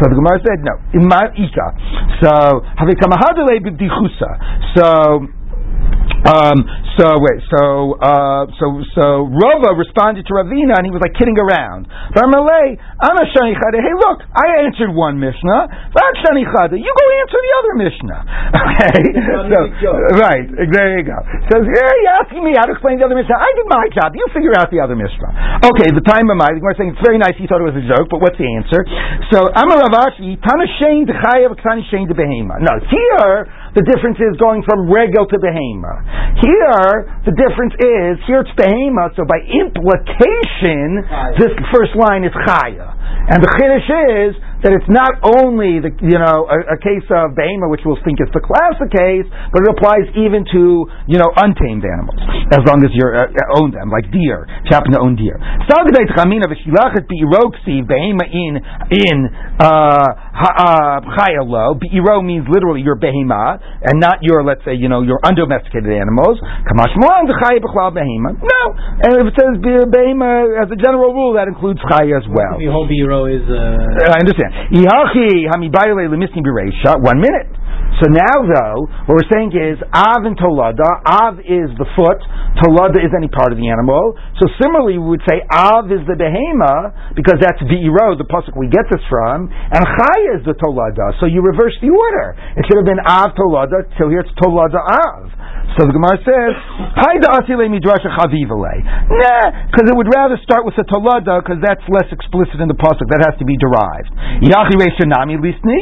[0.00, 0.74] So the Gemara said no.
[0.96, 1.66] In ma'ika.
[2.24, 2.30] So
[2.80, 4.30] havekamahadale b'dichusa.
[4.72, 4.84] So
[6.28, 6.66] um,
[6.98, 11.38] so wait, so uh, so so Rava responded to Ravina and he was like kidding
[11.38, 11.86] around.
[11.88, 12.26] Hey,
[13.94, 15.60] look, I answered one Mishnah.
[16.74, 18.20] You go answer the other Mishnah.
[18.68, 19.00] Okay,
[19.80, 19.90] so,
[20.20, 21.18] right, there you go.
[21.50, 23.34] So yeah, you're asking me how to explain the other Mishnah.
[23.38, 24.14] I did my job.
[24.14, 25.62] You figure out the other Mishnah.
[25.64, 27.34] Okay, the time of my the saying it's very nice.
[27.38, 28.82] He thought it was a joke, but what's the answer?
[29.30, 32.60] So Amar Rav Ashi Tana Shein Dechayev Tana Shein Behema.
[32.60, 33.46] No, here
[33.78, 36.02] the difference is going from regel to behema.
[36.42, 41.06] Here, the difference is, here it's behema, so by implication,
[41.38, 42.90] this first line is chaya.
[43.30, 47.38] And the chiddush is that it's not only the you know a, a case of
[47.38, 51.30] behema, which we'll think is the classic case, but it applies even to you know
[51.38, 52.18] untamed animals,
[52.50, 53.30] as long as you uh,
[53.60, 54.46] own them, like deer.
[54.66, 55.38] If you happen to own deer.
[58.26, 58.58] in
[58.90, 59.18] in.
[59.58, 65.90] Uh, Beiro means literally your behema, and not your let's say you know your undomesticated
[65.90, 66.38] animals.
[68.38, 68.62] No,
[69.02, 72.54] and if it says behema as a general rule, that includes chaya as well.
[72.58, 73.42] The whole Beiro is.
[73.46, 74.14] Uh...
[74.14, 74.47] I understand.
[77.00, 77.48] One minute.
[77.98, 81.02] So now, though, what we're saying is Av and Tolada.
[81.02, 82.20] Av is the foot.
[82.62, 84.14] Tolada is any part of the animal.
[84.38, 88.70] So similarly, we would say Av is the behema because that's Be'iro, the pasuk we
[88.70, 91.16] get this from, and Chaya is the Tolada.
[91.18, 92.38] So you reverse the order.
[92.54, 93.86] It should have been Av Tolada.
[93.98, 95.30] So here it's Tolada Av.
[95.78, 96.54] So the Gemara says,
[96.98, 98.82] Haida Asile Midrasha Chavivale.
[98.82, 102.74] Nah, because it would rather start with the Tolada because that's less explicit in the
[102.74, 103.06] pasuk.
[103.08, 104.10] That has to be derived.
[104.42, 105.80] Yachi Reisha Nami Lisni.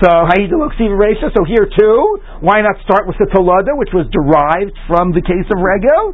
[0.00, 1.28] So Haida Luksiva Reisha.
[1.36, 1.98] So here too,
[2.42, 6.10] why not start with the Tolada, which was derived from the case of Regel?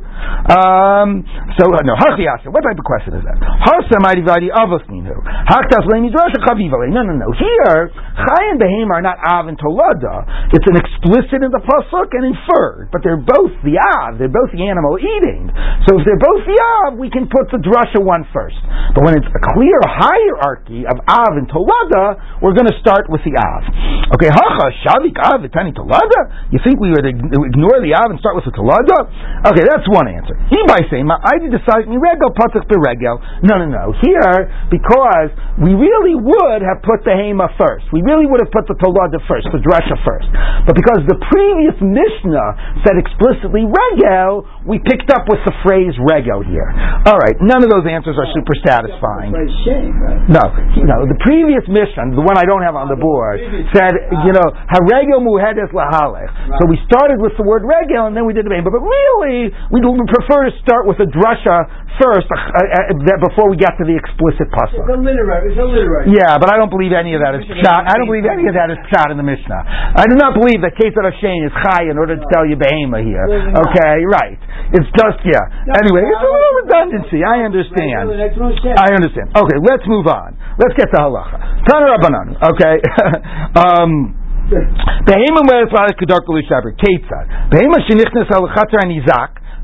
[0.52, 1.24] Um,
[1.56, 2.52] so uh, no, Hachiasa.
[2.52, 3.40] What type of question is that?
[3.40, 5.16] Harsa Mighty Vadi Avosninu.
[5.48, 6.92] Haktas Le Midrasha Chavivale.
[6.92, 7.32] No, no, no.
[7.32, 10.52] Here, Chay and Behema are not Av and Tolada.
[10.52, 14.52] It's an explicit in the pasuk and inferred, but they're both the Av, they're both
[14.52, 15.48] the animal eating.
[15.86, 18.58] So if they're both the Av, we can put the Drasha one first.
[18.94, 23.22] But when it's a clear hierarchy of Av and Tolada, we're going to start with
[23.22, 23.62] the Av.
[24.16, 26.50] Okay, Hacha, Shavik Av, Tani Tolada?
[26.50, 29.06] You think we would ignore the Av and start with the Tolada?
[29.46, 30.34] Okay, that's one answer.
[30.48, 33.20] He by saying, I decide, Regel, Patak, Beregel.
[33.44, 33.92] No, no, no.
[34.00, 37.86] Here, because we really would have put the Hema first.
[37.92, 40.28] We really would have put the Tolada first, the Drasha first.
[40.64, 46.40] But because the previous Mishnah said explicitly regel, we picked up with the phrase regel
[46.44, 46.68] here.
[47.04, 49.32] All right, none of those answers are super satisfying.
[50.30, 50.44] No,
[50.84, 50.96] no.
[51.08, 53.40] the previous Mishnah, the one I don't have on the board,
[53.74, 53.92] said,
[54.24, 54.46] you know,
[55.10, 56.30] haregel muhedes lahalech.
[56.58, 58.62] So we started with the word regel and then we did the name.
[58.62, 61.66] But really, we prefer to start with a drasha
[61.98, 64.78] first uh, uh, before we get to the explicit pasuk.
[64.78, 65.52] It's a literary.
[65.52, 66.14] It's a literary.
[66.14, 67.84] Yeah, but I don't believe any of that is shot.
[67.90, 69.98] I don't believe any of that is shot in the Mishnah.
[69.98, 72.54] I do not believe that case of Hashem is chai in order to tell you
[72.54, 73.26] behema here.
[73.26, 74.38] Okay, right.
[74.70, 75.42] It's just yeah.
[75.82, 77.20] Anyway, it's a little redundancy.
[77.26, 78.06] I understand.
[78.78, 79.34] I understand.
[79.34, 80.38] Okay, let's move on.
[80.56, 81.66] Let's get to halacha.
[81.66, 82.38] Tana Rabbanan.
[82.54, 82.76] Okay.
[83.64, 84.19] um,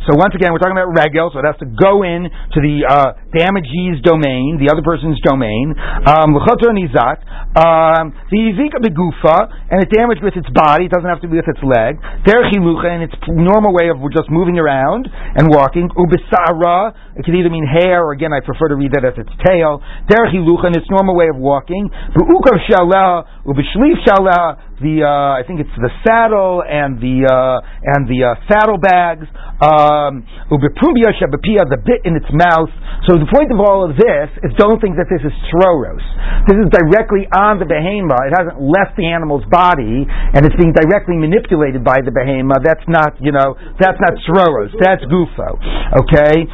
[0.07, 2.87] So once again, we're talking about regel, so it has to go in to the
[2.87, 5.75] uh, damagee's domain, the other person's domain.
[6.07, 7.19] Um, nizak.
[7.59, 10.87] Um, the yizika begufa, and it damaged with its body.
[10.87, 11.99] It doesn't have to be with its leg.
[12.23, 15.91] Derchilucha, and its normal way of just moving around and walking.
[15.91, 19.33] Ubisara, it could either mean hair, or again, I prefer to read that as its
[19.45, 19.81] tail.
[20.09, 21.89] Derchilucha, and its normal way of walking.
[22.13, 27.65] Bu'ukav shalah, ubishlif shalah, the uh, I think it's the saddle and the uh,
[27.97, 29.25] and the uh, saddlebags.
[29.57, 30.21] Um,
[30.53, 32.69] the bit in its mouth.
[33.09, 36.05] So the point of all of this is don't think that this is troros.
[36.45, 38.21] This is directly on the behema.
[38.29, 42.61] It hasn't left the animal's body, and it's being directly manipulated by the behema.
[42.61, 44.77] That's not you know that's not troros.
[44.77, 45.57] That's gufo.
[46.05, 46.45] Okay,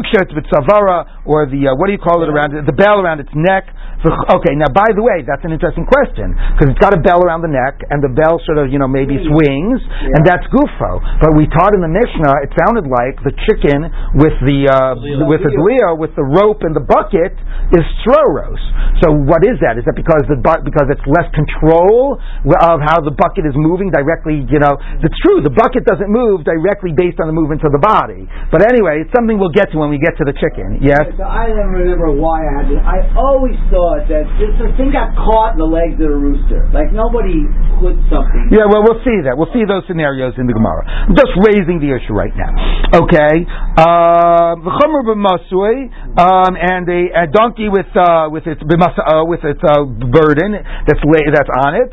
[0.00, 3.64] ubezuksha or the uh, what do you call it around the bell around its neck.
[4.08, 7.44] Okay, now by the way, that's an interesting question because it's got a bell around
[7.44, 10.16] the neck, and the bell sort of you know maybe swings, yeah.
[10.16, 11.04] and that's gufo.
[11.20, 14.96] But we taught in the Mishnah, it sounded like the chicken with the uh,
[15.28, 17.36] with the leo with the rope and the bucket
[17.76, 18.60] is stroros.
[19.04, 19.76] So what is that?
[19.76, 23.92] Is that because the bu- because it's less control of how the bucket is moving
[23.92, 24.48] directly?
[24.48, 25.44] You know, it's true.
[25.44, 28.24] The bucket doesn't move directly based on the movement of the body.
[28.48, 30.80] But anyway, it's something we'll get to when we get to the chicken.
[30.80, 31.04] Yes.
[31.20, 32.80] So I never remember why I had it.
[32.80, 36.70] I always thought thought that this thing got caught in the legs of the rooster.
[36.70, 37.42] Like nobody
[37.82, 38.46] put something.
[38.54, 39.34] Yeah, well, we'll see that.
[39.34, 40.86] We'll see those scenarios in the Gemara.
[40.86, 42.54] I'm just raising the issue right now.
[43.02, 43.42] Okay.
[43.74, 44.54] Uh,
[46.14, 50.54] um, and a, a donkey with uh, with its uh, with its uh, burden
[50.86, 51.90] that's that's on it.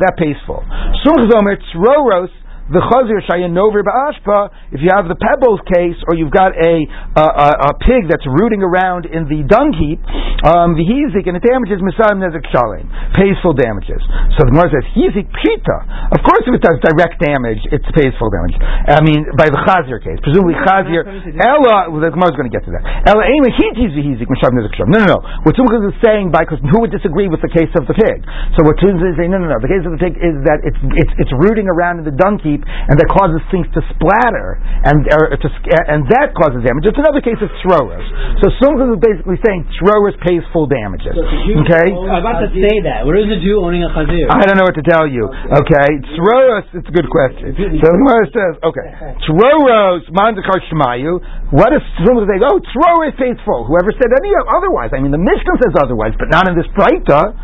[0.00, 0.64] That pays full.
[1.04, 1.28] Sum
[1.76, 2.32] roros
[2.70, 6.86] the chazir shayanover ba'ashpa, if you have the pebbles case, or you've got a,
[7.18, 7.26] a,
[7.66, 9.98] a, pig that's rooting around in the dung heap,
[10.46, 12.86] um, the hizik, and it damages misam nezik shalim,
[13.18, 13.98] pays full damages.
[14.38, 15.78] So the Gemara says, hizik pita.
[16.14, 18.54] Of course, if it does direct damage, it pays full damage.
[18.62, 20.22] I mean, by the chazir case.
[20.22, 21.02] Presumably chazir,
[21.42, 22.86] Ella, the Gemara is going to get to that.
[23.10, 24.94] Ella ema hitiz hizik misam nezik shalim.
[24.94, 25.20] No, no, no.
[25.42, 28.22] What Tzumchas is saying, by, because who would disagree with the case of the pig?
[28.54, 29.58] So what Tzumchas is saying, no, no, no.
[29.58, 32.38] The case of the pig is that it's, it's, it's rooting around in the dung
[32.38, 36.86] heap and that causes things to splatter, and er, to, eh, and that causes damage.
[36.86, 38.04] It's another case of throwers.
[38.44, 41.16] So Sumchas is basically saying throwers pays full damages.
[41.16, 41.88] Okay?
[41.92, 43.08] I'm about to say that.
[43.08, 44.28] What is a Jew owning a chazir?
[44.30, 45.26] I don't know what to tell you.
[45.26, 45.88] Okay?
[46.14, 47.56] Throwers, it's a good question.
[47.56, 48.86] So Gemara says, okay,
[49.26, 51.18] throwers, mandakar shmayu,
[51.50, 52.44] what is Sumchas saying?
[52.46, 53.66] Oh, throwers pays full.
[53.66, 54.94] Whoever said any otherwise?
[54.94, 57.34] I mean, the Mishnah says otherwise, but not in this braita.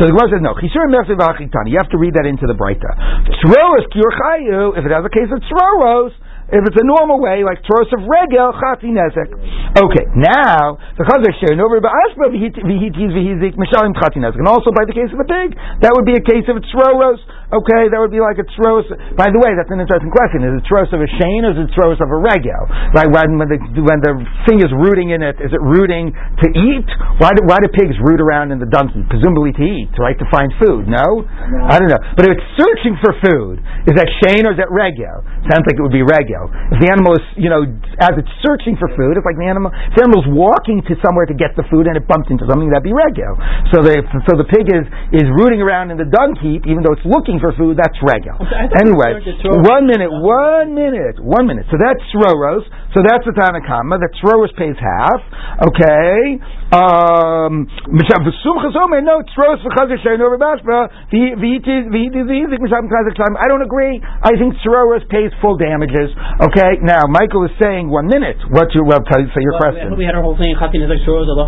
[0.00, 0.54] So the Gemara says, no.
[0.60, 2.90] You have to read that into the braita.
[3.44, 3.84] Throwers,
[4.76, 6.12] if it has a case of tzoros,
[6.52, 9.30] if it's a normal way, like tzoros of regel, chati nezek.
[9.80, 14.36] Okay, now the chazar share no aspa v'hitis v'hizik mishalim chatinas.
[14.36, 16.64] And also by the case of a pig, that would be a case of a
[16.68, 17.22] tzroros.
[17.50, 18.86] Okay, that would be like a tros.
[19.18, 20.46] By the way, that's an interesting question.
[20.46, 22.62] Is it tros of a shane or is it tros of a regel?
[22.94, 26.46] Right, when, when the when the thing is rooting in it, is it rooting to
[26.54, 26.86] eat?
[27.18, 29.02] Why do why do pigs root around in the donkey?
[29.10, 30.14] Presumably to eat, right?
[30.14, 30.86] To find food.
[30.86, 31.58] No, no.
[31.66, 31.98] I don't know.
[32.14, 33.58] But if it's searching for food,
[33.90, 35.26] is that shane or is that regel?
[35.50, 36.46] Sounds like it would be regel.
[36.70, 37.66] If the animal is, you know,
[38.00, 39.68] as it's searching for food, it's like the animal.
[39.70, 42.72] If the animal's walking to somewhere to get the food and it bumps into something,
[42.72, 43.36] that'd be regel.
[43.70, 46.96] So the so the pig is is rooting around in the dung heap, even though
[46.96, 47.76] it's looking for food.
[47.76, 48.40] That's regel.
[48.80, 49.20] Anyway,
[49.62, 51.68] one minute, one minute, one minute.
[51.68, 52.64] So that's Sroros.
[52.90, 54.02] So that's the Tanakama.
[54.02, 55.22] That Sroros pays half.
[55.70, 56.42] Okay.
[56.74, 58.02] Um, no,
[59.30, 60.90] Sroros v'chazer shein over bashba.
[60.90, 61.06] I
[63.46, 64.02] don't agree.
[64.02, 66.10] I think Sroros pays full damages.
[66.50, 66.82] Okay.
[66.82, 68.38] Now Michael is saying one minute.
[68.50, 69.94] What you well tell you say your well, question.
[69.94, 70.58] We had our whole thing.
[70.58, 71.38] Chatin Nezek Sroros So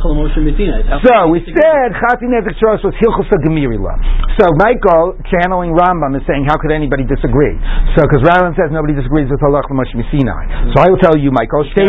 [1.26, 3.98] we said Chatin Nezek Sroros was Hilchus Gemirila.
[4.38, 7.58] So Michael channeling Rambam is saying, how could anybody disagree?
[7.98, 10.70] So because Rambam says nobody disagrees with Halach Moshe Sinai.
[10.72, 11.88] So I will tell you, Michael, state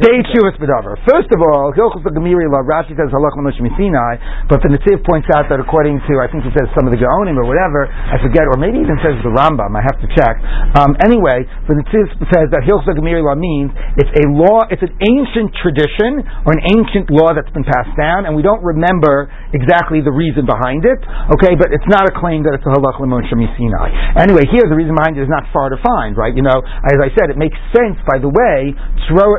[0.00, 0.96] state Shuvas B'davar.
[1.04, 2.64] First of all, Hilchus Gemirila.
[2.64, 6.48] Rashi says Halach Moshe Sinai, but the Netziv points out that according to I think
[6.48, 9.30] he says some of the Gaonim or whatever, I forget, or maybe even says the
[9.30, 9.76] Rambam.
[9.76, 10.40] I have to check.
[10.80, 13.70] Um, anyway, the Netziv says that Hilchus Gemirila means
[14.00, 18.24] it's a law, it's an ancient tradition or an ancient law that's been passed down,
[18.24, 21.00] and we don't remember exactly the reason behind it.
[21.36, 23.88] Okay, but it's not a claim that it's a halach lemon Sinai.
[24.18, 26.34] Anyway, here the reason behind it is not far to find, right?
[26.34, 27.98] You know, as I said, it makes sense.
[28.06, 28.72] By the way,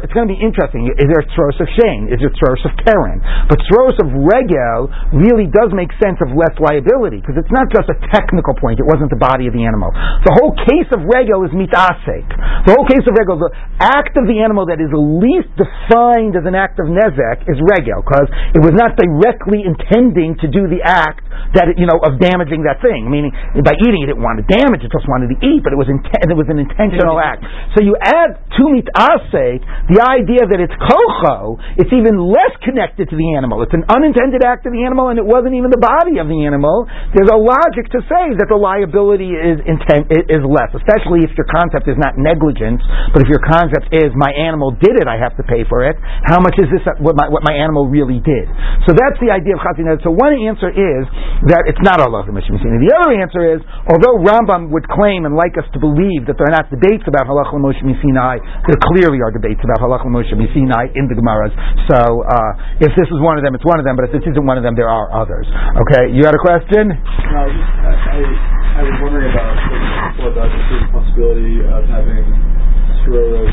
[0.02, 0.90] it's going to be interesting.
[0.98, 2.10] Is there a tros of shane?
[2.10, 3.22] Is there tros of keren?
[3.46, 7.86] But tros of regel really does make sense of less liability because it's not just
[7.92, 8.82] a technical point.
[8.82, 9.94] It wasn't the body of the animal.
[10.26, 12.26] The whole case of regel is mitasek.
[12.66, 16.50] The whole case of regel, the act of the animal that is least defined as
[16.50, 20.82] an act of nezek is regel because it was not directly intending to do the
[20.82, 21.22] act
[21.54, 23.10] that you know of damaging that thing.
[23.10, 23.32] Meaning,
[23.62, 25.90] by eating it, it wanted to damage; it just wanted to eat, but it was
[25.90, 27.46] inten- it was an intentional act.
[27.78, 28.64] So you add to
[29.30, 33.62] mitase the idea that it's kocho; it's even less connected to the animal.
[33.66, 36.46] It's an unintended act of the animal, and it wasn't even the body of the
[36.46, 36.86] animal.
[37.14, 41.50] There's a logic to say that the liability is intent is less, especially if your
[41.50, 42.82] concept is not negligence,
[43.14, 45.98] but if your concept is my animal did it, I have to pay for it.
[46.26, 48.46] How much is this what my what my animal really did?
[48.86, 50.02] So that's the idea of chatinah.
[50.06, 51.04] So one answer is
[51.50, 52.26] that it's not Allah.
[52.30, 53.60] The other answer is,
[53.90, 57.26] although Rambam would claim and like us to believe that there are not debates about
[57.26, 61.54] Halach Moshe Sinai, there clearly are debates about Halach Moshe Sinai in the Gemaras.
[61.88, 63.96] So uh, if this is one of them, it's one of them.
[63.96, 65.48] But if this isn't one of them, there are others.
[65.88, 66.90] Okay, you had a question?
[66.90, 68.18] No, I, I,
[68.80, 69.56] I was wondering about
[70.20, 72.49] the possibility of having
[73.06, 73.52] Sroros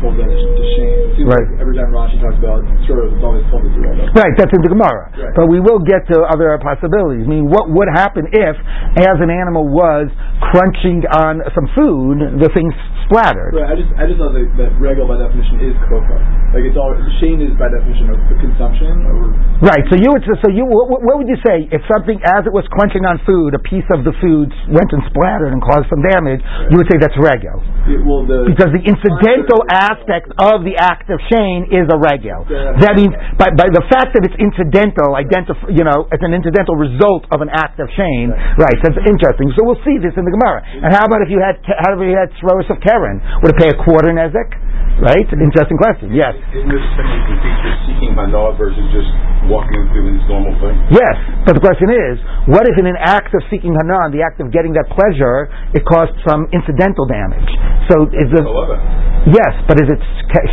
[0.00, 1.28] told that to shame.
[1.28, 1.44] Right.
[1.44, 2.88] like every time Rashi talks about it's
[3.20, 4.08] always told to Sroros.
[4.16, 5.12] Right, that's in the Gemara.
[5.12, 5.36] Right.
[5.36, 7.28] But we will get to other possibilities.
[7.28, 8.56] I mean, what would happen if,
[8.96, 10.08] as an animal was
[10.50, 12.72] crunching on some food, the thing
[13.04, 13.52] splattered?
[13.52, 16.16] Right, I just I just thought that, that regel by definition is koko.
[16.56, 19.84] Like it's all shame is by definition of consumption or Right.
[19.92, 22.64] So you would so you what, what would you say if something as it was
[22.72, 26.40] crunching on food, a piece of the food went and splattered and caused some damage?
[26.72, 31.10] You would say that's rego it, well the because the incidental aspect of the act
[31.10, 32.46] of shame is a rego.
[32.46, 32.78] Yeah.
[32.78, 36.78] That means by, by the fact that it's incidental, identif- you know, it's an incidental
[36.78, 38.30] result of an act of shame.
[38.30, 38.78] Right.
[38.78, 39.50] That's interesting.
[39.58, 40.62] So we'll see this in the Gemara.
[40.86, 43.18] And how about if you had how about if you had Sroros of keren?
[43.42, 44.69] Would it pay a quarter nezek?
[44.98, 45.24] Right.
[45.30, 46.12] Interesting question.
[46.12, 46.34] Yes.
[46.52, 49.08] Isn't this can seeking hana versus just
[49.48, 50.76] walking through this normal thing?
[50.92, 51.16] Yes,
[51.46, 52.20] but the question is,
[52.50, 55.86] what if in an act of seeking hana, the act of getting that pleasure, it
[55.88, 57.48] caused some incidental damage?
[57.88, 59.34] So is the it.
[59.34, 60.00] yes, but is it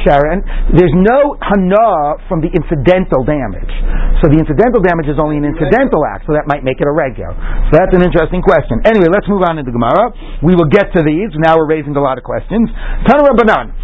[0.08, 0.42] Sharon?
[0.74, 3.74] There's no hana from the incidental damage.
[4.24, 6.96] So the incidental damage is only an incidental act, so that might make it a
[6.96, 7.38] regular.
[7.70, 8.82] So that's an interesting question.
[8.90, 10.10] Anyway, let's move on into Gemara.
[10.42, 11.30] We will get to these.
[11.38, 12.66] Now we're raising a lot of questions.
[13.06, 13.76] Tana Rabbanan.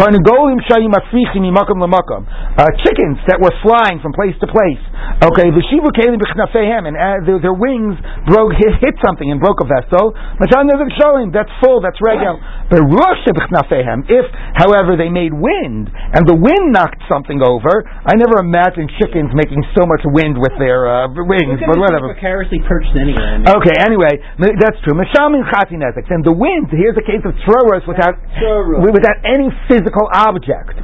[0.00, 2.24] Tarnagolim shayim africhim mimakom lamakom.
[2.24, 4.80] Uh, Chickens that were flying from place to place.
[5.20, 9.60] Okay, v'shivu kelim b'chnafehem, and uh, their, their wings broke, hit, hit something and broke
[9.60, 10.16] a vessel.
[10.40, 12.40] Matan sholim, that's full, that's regular.
[12.72, 14.24] But b'chnafehem, if,
[14.56, 19.60] however, they made wind, and the wind knocked something over, I never imagined chickens making
[19.76, 22.16] so much wind with their uh, wings, but whatever.
[22.16, 23.44] Precariously perched anyway.
[23.44, 24.96] Okay, anyway, that's true.
[24.96, 26.08] Mishamin chatinezek.
[26.08, 28.80] And the wind, here's a case of throwers without Throwers.
[28.96, 30.76] without any physical object.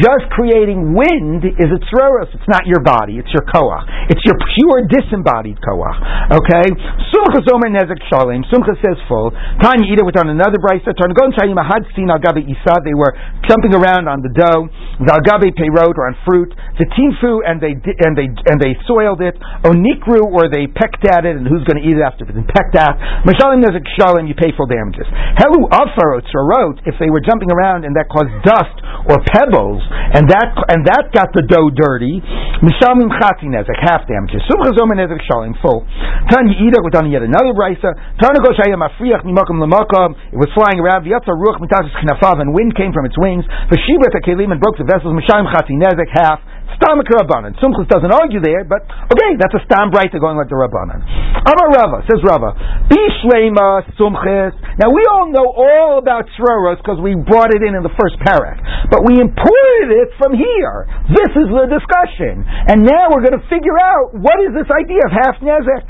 [0.00, 2.32] Just creating wind is a throwers.
[2.32, 3.20] It's not your body.
[3.20, 3.84] It's your koach.
[4.08, 5.98] It's your pure disembodied koach.
[6.32, 6.66] Okay?
[7.12, 8.40] Sumcha zomer nezek shalim.
[8.48, 9.34] Sumcha says full.
[9.60, 10.96] Tanya Ida with on another brisa.
[10.96, 12.80] Tarnagon shayim ahadsin al gabe isa.
[12.86, 13.12] They were
[13.44, 14.70] jumping around on the dough.
[15.04, 16.54] Zalgabe peirot or on fruit.
[16.80, 19.36] The tinfu and they and they and they soiled it.
[19.66, 21.36] Onikru or they pecked at it.
[21.36, 22.96] And who's going to eat it after it's been pecked at?
[23.28, 24.24] Mashalim nezek shalim.
[24.24, 25.04] You pay full damages.
[25.36, 28.76] Helu afarot wrote if they were jumping around and that caused dust
[29.06, 29.82] or pebbles
[30.16, 32.20] and that and that got the dough dirty.
[32.64, 34.42] Mishamim chati nezek half damages.
[34.48, 35.86] Sumcha zomer nezek shalim full.
[36.32, 37.92] Tanya Ida with yet another brisa.
[38.18, 40.16] Tana goshaya mafriach mimakom lamakom.
[40.32, 41.04] It was flying around.
[41.04, 43.44] V'yatza ruach mitachis chnafav and wind came from its wings.
[43.70, 45.14] V'shibet kelim and broke the vessels.
[45.14, 46.40] Mishamim chati nezek half.
[46.76, 47.54] Stamik Rabbanan.
[47.62, 51.00] Sumchus doesn't argue there, but okay, that's a stam brighter going like the Rabbanan.
[51.46, 52.52] Amar Rava, says Rava,
[52.90, 54.52] Bishlema Sumchis.
[54.76, 58.18] Now we all know all about Sroros because we brought it in in the first
[58.20, 58.58] parak,
[58.90, 60.90] but we imported it from here.
[61.14, 62.44] This is the discussion.
[62.44, 65.86] And now we're going to figure out what is this idea of half Nezek.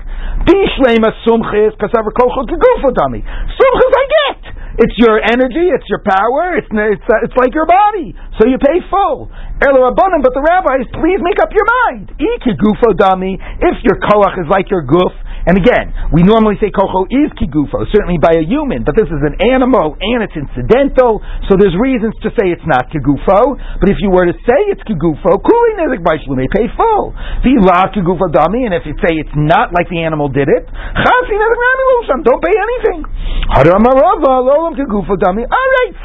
[0.46, 3.24] Bishlema Sumchis, Kasavar Kochel Kegufodami.
[3.24, 4.45] Sumchis I get.
[4.76, 8.12] It's your energy, it's your power, it's, it's, uh, it's like your body.
[8.36, 9.32] So you pay full.
[9.56, 12.12] But the rabbis, please make up your mind.
[12.20, 15.12] If your koach is like your goof,
[15.46, 19.22] and again, we normally say kocho is kigufo, certainly by a human, but this is
[19.22, 23.54] an animal and it's incidental, so there's reasons to say it's not kigufo.
[23.78, 26.02] But if you were to say it's kigufo, kuli nezik
[26.34, 27.14] may pay full.
[27.46, 30.66] The la kigufo dami, and if you say it's not like the animal did it,
[30.66, 33.06] chasi nezik don't pay anything.
[33.46, 33.78] All right,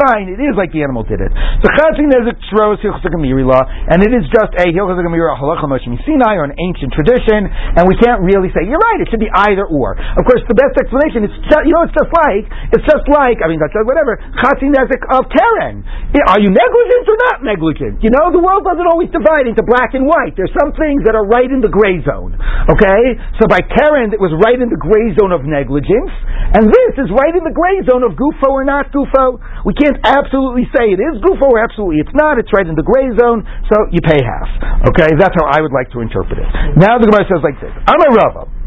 [0.06, 1.34] fine, it is like the animal did it.
[1.34, 6.54] So chasi nezik tros and it is just a hilchos halacha moshe Sinai or an
[6.60, 9.02] ancient tradition, and we can't really say you're right.
[9.02, 9.96] It should be either or.
[9.98, 13.40] Of course, the best explanation is just, you know it's just like it's just like
[13.44, 15.84] I mean that's whatever chasi nezik of keren.
[16.28, 18.04] Are you negligent or not negligent?
[18.04, 20.36] You know the world doesn't always divide into black and white.
[20.36, 22.36] There's some things that are right in the gray zone.
[22.70, 23.02] Okay,
[23.40, 26.12] so by keren it was right in the gray zone of negligence,
[26.56, 29.40] and this is right in the gray zone of gufo or not gufo.
[29.64, 32.38] We can't absolutely say it is gufo or absolutely it's not.
[32.38, 34.50] It's right in the gray zone, so you pay half.
[34.92, 36.50] Okay, that's how I would like to interpret it.
[36.78, 38.61] Now the Gemara says like this: I'm a Rava.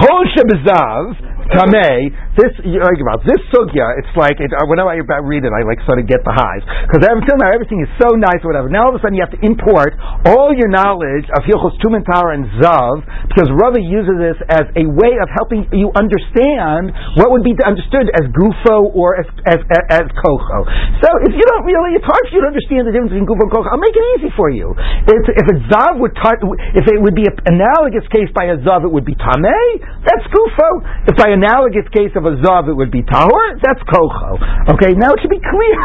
[0.00, 1.14] Kol shebezav
[1.54, 2.12] tamei.
[2.38, 3.98] This about this sugya.
[3.98, 6.62] It's like it, uh, whenever I read it, I like sort of get the highs
[6.86, 8.70] because until now everything is so nice or whatever.
[8.70, 9.98] Now all of a sudden you have to import
[10.30, 15.18] all your knowledge of Hilchos Tumen and Zav because Rava uses this as a way
[15.18, 20.06] of helping you understand what would be understood as Gufo or as as, as, as
[20.22, 20.58] Kocho.
[21.02, 23.42] So if you don't really, it's hard for you to understand the difference between Gufo
[23.42, 23.66] and Kocho.
[23.74, 24.70] I'll make it easy for you.
[25.10, 26.38] It's, if a Zav would touch,
[26.78, 29.66] if it would be an analogous case by a Zav, it would be Tamei.
[30.06, 30.70] That's Gufo.
[31.10, 33.56] If by analogous case of a Zav, it would be Tahor.
[33.64, 34.36] That's Kocho.
[34.76, 35.76] Okay, now it should be clear.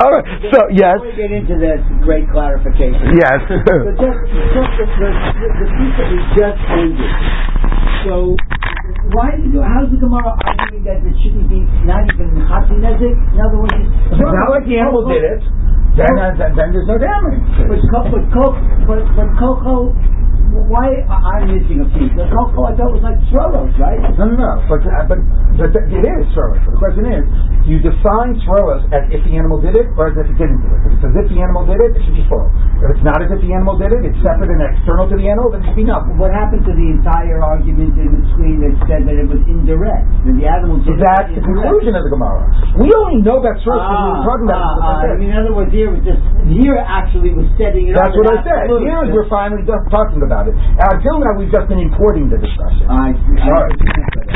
[0.00, 0.24] All right.
[0.48, 0.96] So yes.
[1.04, 3.20] We get into this great clarification.
[3.20, 3.38] Yes.
[3.44, 4.18] So just,
[4.56, 7.12] just the, the, the piece that we just ended.
[8.08, 8.14] So
[9.12, 13.12] why did you, how's the Gemara arguing that it shouldn't be not even Chatzi Nezik?
[13.12, 15.42] In other words, it's Not like the animal did it.
[15.98, 17.42] Then, uh, then, then there's no damage.
[17.66, 17.82] But
[18.14, 18.54] but Ko-
[18.86, 19.90] but but Coco,
[20.68, 22.12] why I'm missing a piece?
[22.16, 24.00] The Coco I thought was like Soros, right?
[24.16, 24.52] No, no, no.
[24.68, 25.20] But uh, but
[25.60, 26.60] but it is Sroros.
[26.64, 27.24] But the question is,
[27.64, 30.60] do you define Sroros as if the animal did it or as if it didn't
[30.64, 31.04] do it?
[31.04, 32.48] As if the animal did it, it should be full.
[32.78, 35.26] If it's not as if the animal did it, it's separate and external to the
[35.26, 36.14] animal, then it should be nothing.
[36.14, 40.06] What happened to the entire argument in between that said that it was indirect?
[40.22, 41.58] That the animal did that's it the indirect?
[41.58, 42.46] conclusion of the Gemara.
[42.78, 44.70] We only know that source because we were talking about it.
[44.78, 45.18] Ah, ah, I it.
[45.18, 48.18] mean, in other words, here was just here actually was setting it That's up.
[48.22, 48.70] what I said.
[48.70, 48.86] absolute.
[48.86, 50.54] Here we're finally just talking about it.
[50.54, 52.86] Uh, until now, we've just been importing the discussion.
[52.86, 53.42] I see.
[53.42, 53.74] All right.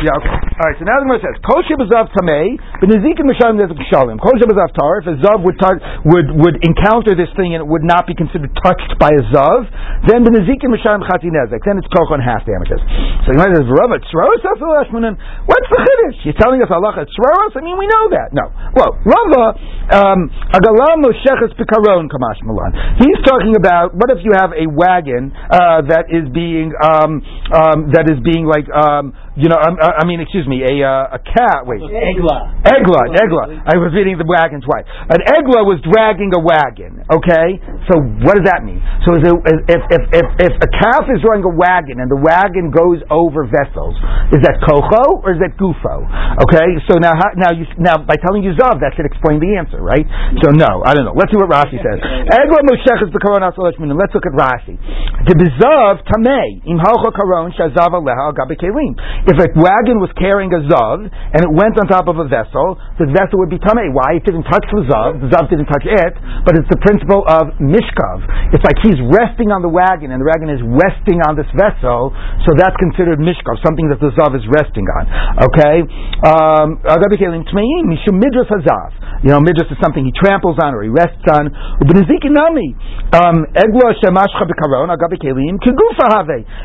[0.03, 0.35] Yeah, okay.
[0.35, 4.19] All right, so now the Gemara says, Kol shebezav tamei, b'nezikim m'shalim nezik shalim.
[4.19, 5.55] Kol shebezav tar, if a zav would,
[6.11, 8.32] would, would encounter this thing and it would not be considered
[8.63, 9.69] touched by a zav,
[10.09, 11.61] then b'nezikim m'shalim chati nezek.
[11.67, 12.81] Then it's koch on half damages.
[13.27, 15.15] So the Gemara says, Rava, tzroros afilashmanan.
[15.45, 16.19] What's the chiddush?
[16.25, 17.53] You're telling us halacha tzroros?
[17.57, 18.33] I mean, we know that.
[18.33, 18.49] No.
[18.73, 19.59] Well, Rava,
[19.93, 22.73] um, agalam mosheches pikaron kamash malan.
[23.03, 27.21] He's talking about, what if you have a wagon uh, that is being, um,
[27.53, 31.17] um, that is being like, um, you know, uh, I mean, excuse me, a uh,
[31.17, 31.65] a cat.
[31.65, 32.53] Wait, Egla.
[32.69, 33.45] Egla, Egla.
[33.65, 34.85] I was reading the wagon twice.
[35.09, 37.01] An Egla was dragging a wagon.
[37.09, 37.57] Okay,
[37.89, 37.97] so
[38.29, 38.85] what does that mean?
[39.09, 39.33] So is it,
[39.73, 43.49] if, if if if a calf is drawing a wagon and the wagon goes over
[43.49, 43.97] vessels,
[44.37, 46.05] is that kocho or is that gufo?
[46.45, 49.57] Okay, so now how, now you now by telling you zav, that should explain the
[49.57, 50.05] answer, right?
[50.45, 51.17] So no, I don't know.
[51.17, 52.05] Let's see what Rashi says.
[52.05, 53.97] Egla mosheches b'karon asalashminim.
[53.97, 54.77] Let's look at Rashi.
[55.25, 58.93] The bezav tamei im karon shazav aleha al gabe kelim.
[59.23, 62.75] If a wagon was carrying a zav and it went on top of a vessel,
[62.99, 63.87] the vessel would be tamei.
[63.95, 64.19] Why?
[64.19, 67.55] It didn't touch the zav, the zav didn't touch it, but it's the principle of
[67.63, 68.27] mishkav.
[68.51, 72.11] It's like he's resting on the wagon and the wagon is resting on this vessel,
[72.43, 75.07] so that's considered mishkav, something that the zav is resting on.
[75.51, 75.87] Okay?
[76.27, 78.91] Um, mishum midras hazav.
[79.23, 81.47] You know, midras is something he tramples on or he rests on.
[83.13, 83.47] Um.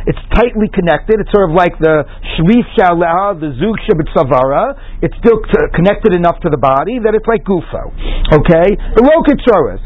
[0.08, 1.20] It's tightly connected.
[1.22, 2.06] It's sort of like the
[2.48, 5.04] the zug shabitzavara.
[5.04, 5.40] It's still
[5.76, 7.92] connected enough to the body that it's like gufo.
[8.34, 8.68] Okay?
[8.96, 9.84] The lokitzoros.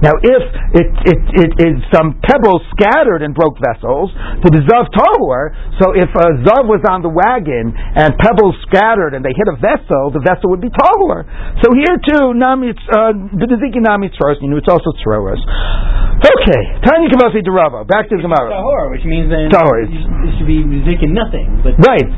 [0.00, 0.42] Now, if
[0.74, 4.10] it, it, it is some pebbles scattered and broke vessels,
[4.42, 5.54] the zav tahor.
[5.78, 9.56] So if a zav was on the wagon and pebbles scattered and they hit a
[9.60, 11.28] vessel, the vessel would be tahor.
[11.62, 14.40] So here too, nami uh, nami tzoros.
[14.40, 15.40] You know, it's also tzoros.
[16.20, 17.88] Okay, Tanya Kavasi Derava.
[17.88, 18.52] Back to the Gemara.
[18.52, 19.88] Tahor, which means then Tahor.
[20.38, 21.60] Should be zikin nothing.
[21.62, 22.08] But Right.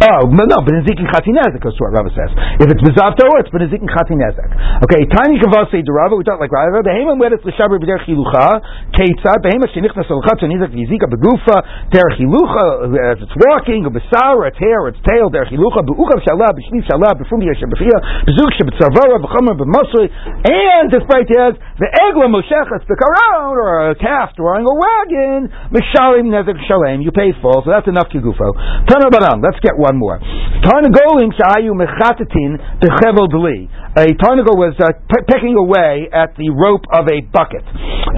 [0.00, 2.32] Oh, no, no, Benezikin Chatinezek, goes to what Rava says.
[2.56, 4.80] If it's Bezav Torah, it's Benezikin Chatinezek.
[4.88, 8.64] Okay, Tiny Kavase Derava, we talk like Rava, Behema Wedes L'Shaber B'der Chilucha,
[8.96, 14.56] Ketzad, Behema Shenichnas Al-Chat Shonizak Vizika Begufa, Der Chilucha, as it's walking, or Besar, its
[14.56, 19.52] hair, its tail, Der Chilucha, Be'uchav Shalah, B'shniv Shalah, B'fum Yeshem B'chia, B'zuk Shebetzavara, B'chomer
[19.52, 20.08] B'mosri,
[20.48, 26.56] and despite has the Egla Moshechas B'karon, or a calf drawing a wagon, Mishalim Nezek
[26.64, 28.56] Shalem, you pay full, so that's enough Kigufo.
[28.88, 30.18] Tana Baran, let's get one more.
[30.62, 33.68] Tarnagolim Shahayu Mechatatin Bechevel Dli.
[33.96, 37.66] A tarnagol was uh, pe- pecking away at the rope of a bucket.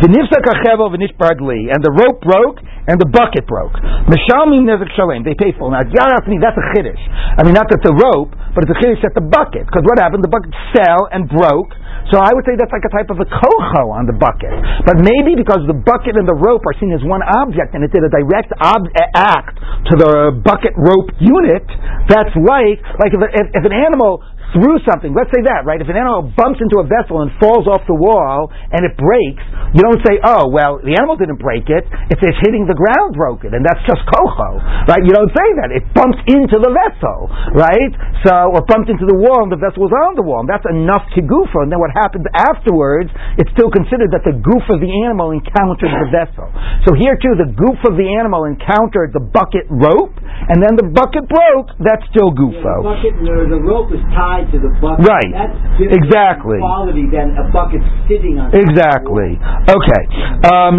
[0.05, 1.73] V'nifsak achevel v'nishbar dli.
[1.73, 3.73] And the rope broke and the bucket broke.
[4.05, 5.25] Mishalmim nezek shalem.
[5.25, 5.73] They pay full.
[5.73, 7.01] Now, me that's a chiddush.
[7.39, 9.64] I mean, not that the rope, but it's a chiddush at the bucket.
[9.64, 10.20] Because what happened?
[10.20, 11.73] The bucket fell and broke.
[12.11, 14.50] So I would say that's like a type of a kocho on the bucket.
[14.88, 17.92] But maybe because the bucket and the rope are seen as one object and it
[17.94, 19.57] did a direct ob- act
[19.90, 21.64] to the bucket rope unit,
[22.11, 25.80] that's like, like if, if, if an animal through something, let's say that, right?
[25.80, 29.44] If an animal bumps into a vessel and falls off the wall and it breaks,
[29.72, 33.16] you don't say, oh, well, the animal didn't break it, it's, it's hitting the ground
[33.16, 34.61] broken, and that's just kocho,
[34.92, 35.00] right?
[35.00, 35.72] You don't say that.
[35.72, 37.92] It bumped into the vessel, right?
[38.28, 40.68] So, or bumped into the wall and the vessel was on the wall, and that's
[40.68, 43.09] enough to goofa, and then what happens afterwards,
[43.40, 46.53] it's still considered that the goof of the animal encountered the vessel.
[46.84, 50.92] So here too, the goof of the animal encountered the bucket rope, and then the
[50.92, 52.84] bucket broke, that's still goofo.
[52.84, 55.07] bucket, the, the rope is tied to the bucket.
[55.07, 55.30] Right.
[55.30, 56.59] That's Exactly.
[56.59, 58.51] quality than a bucket sitting on.
[58.51, 59.30] top of the Exactly.
[59.68, 60.03] Okay.
[60.51, 60.78] Um,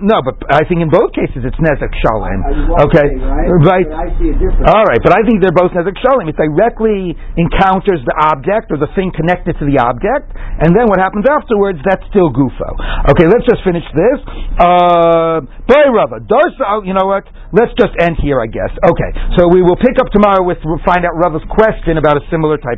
[0.00, 2.40] no, but I think in both cases it's Nezek Shalem.
[2.86, 3.08] Okay.
[3.10, 3.48] say, right?
[3.64, 3.88] Right.
[3.88, 4.66] I see a difference.
[4.70, 6.28] All right, but I think they're both Nezek Shalem.
[6.30, 10.98] It directly encounters the object or the thing connected to the object, and then what
[10.98, 12.68] happens afterwards, that's still Gufo.
[13.14, 14.18] Okay, let's just finish this.
[14.58, 17.24] Uh, Boy Rava, oh, you know what?
[17.54, 18.72] Let's just end here, I guess.
[18.82, 22.24] Okay, so we will pick up tomorrow with, we'll find out Rava's question about a
[22.26, 22.72] similar type of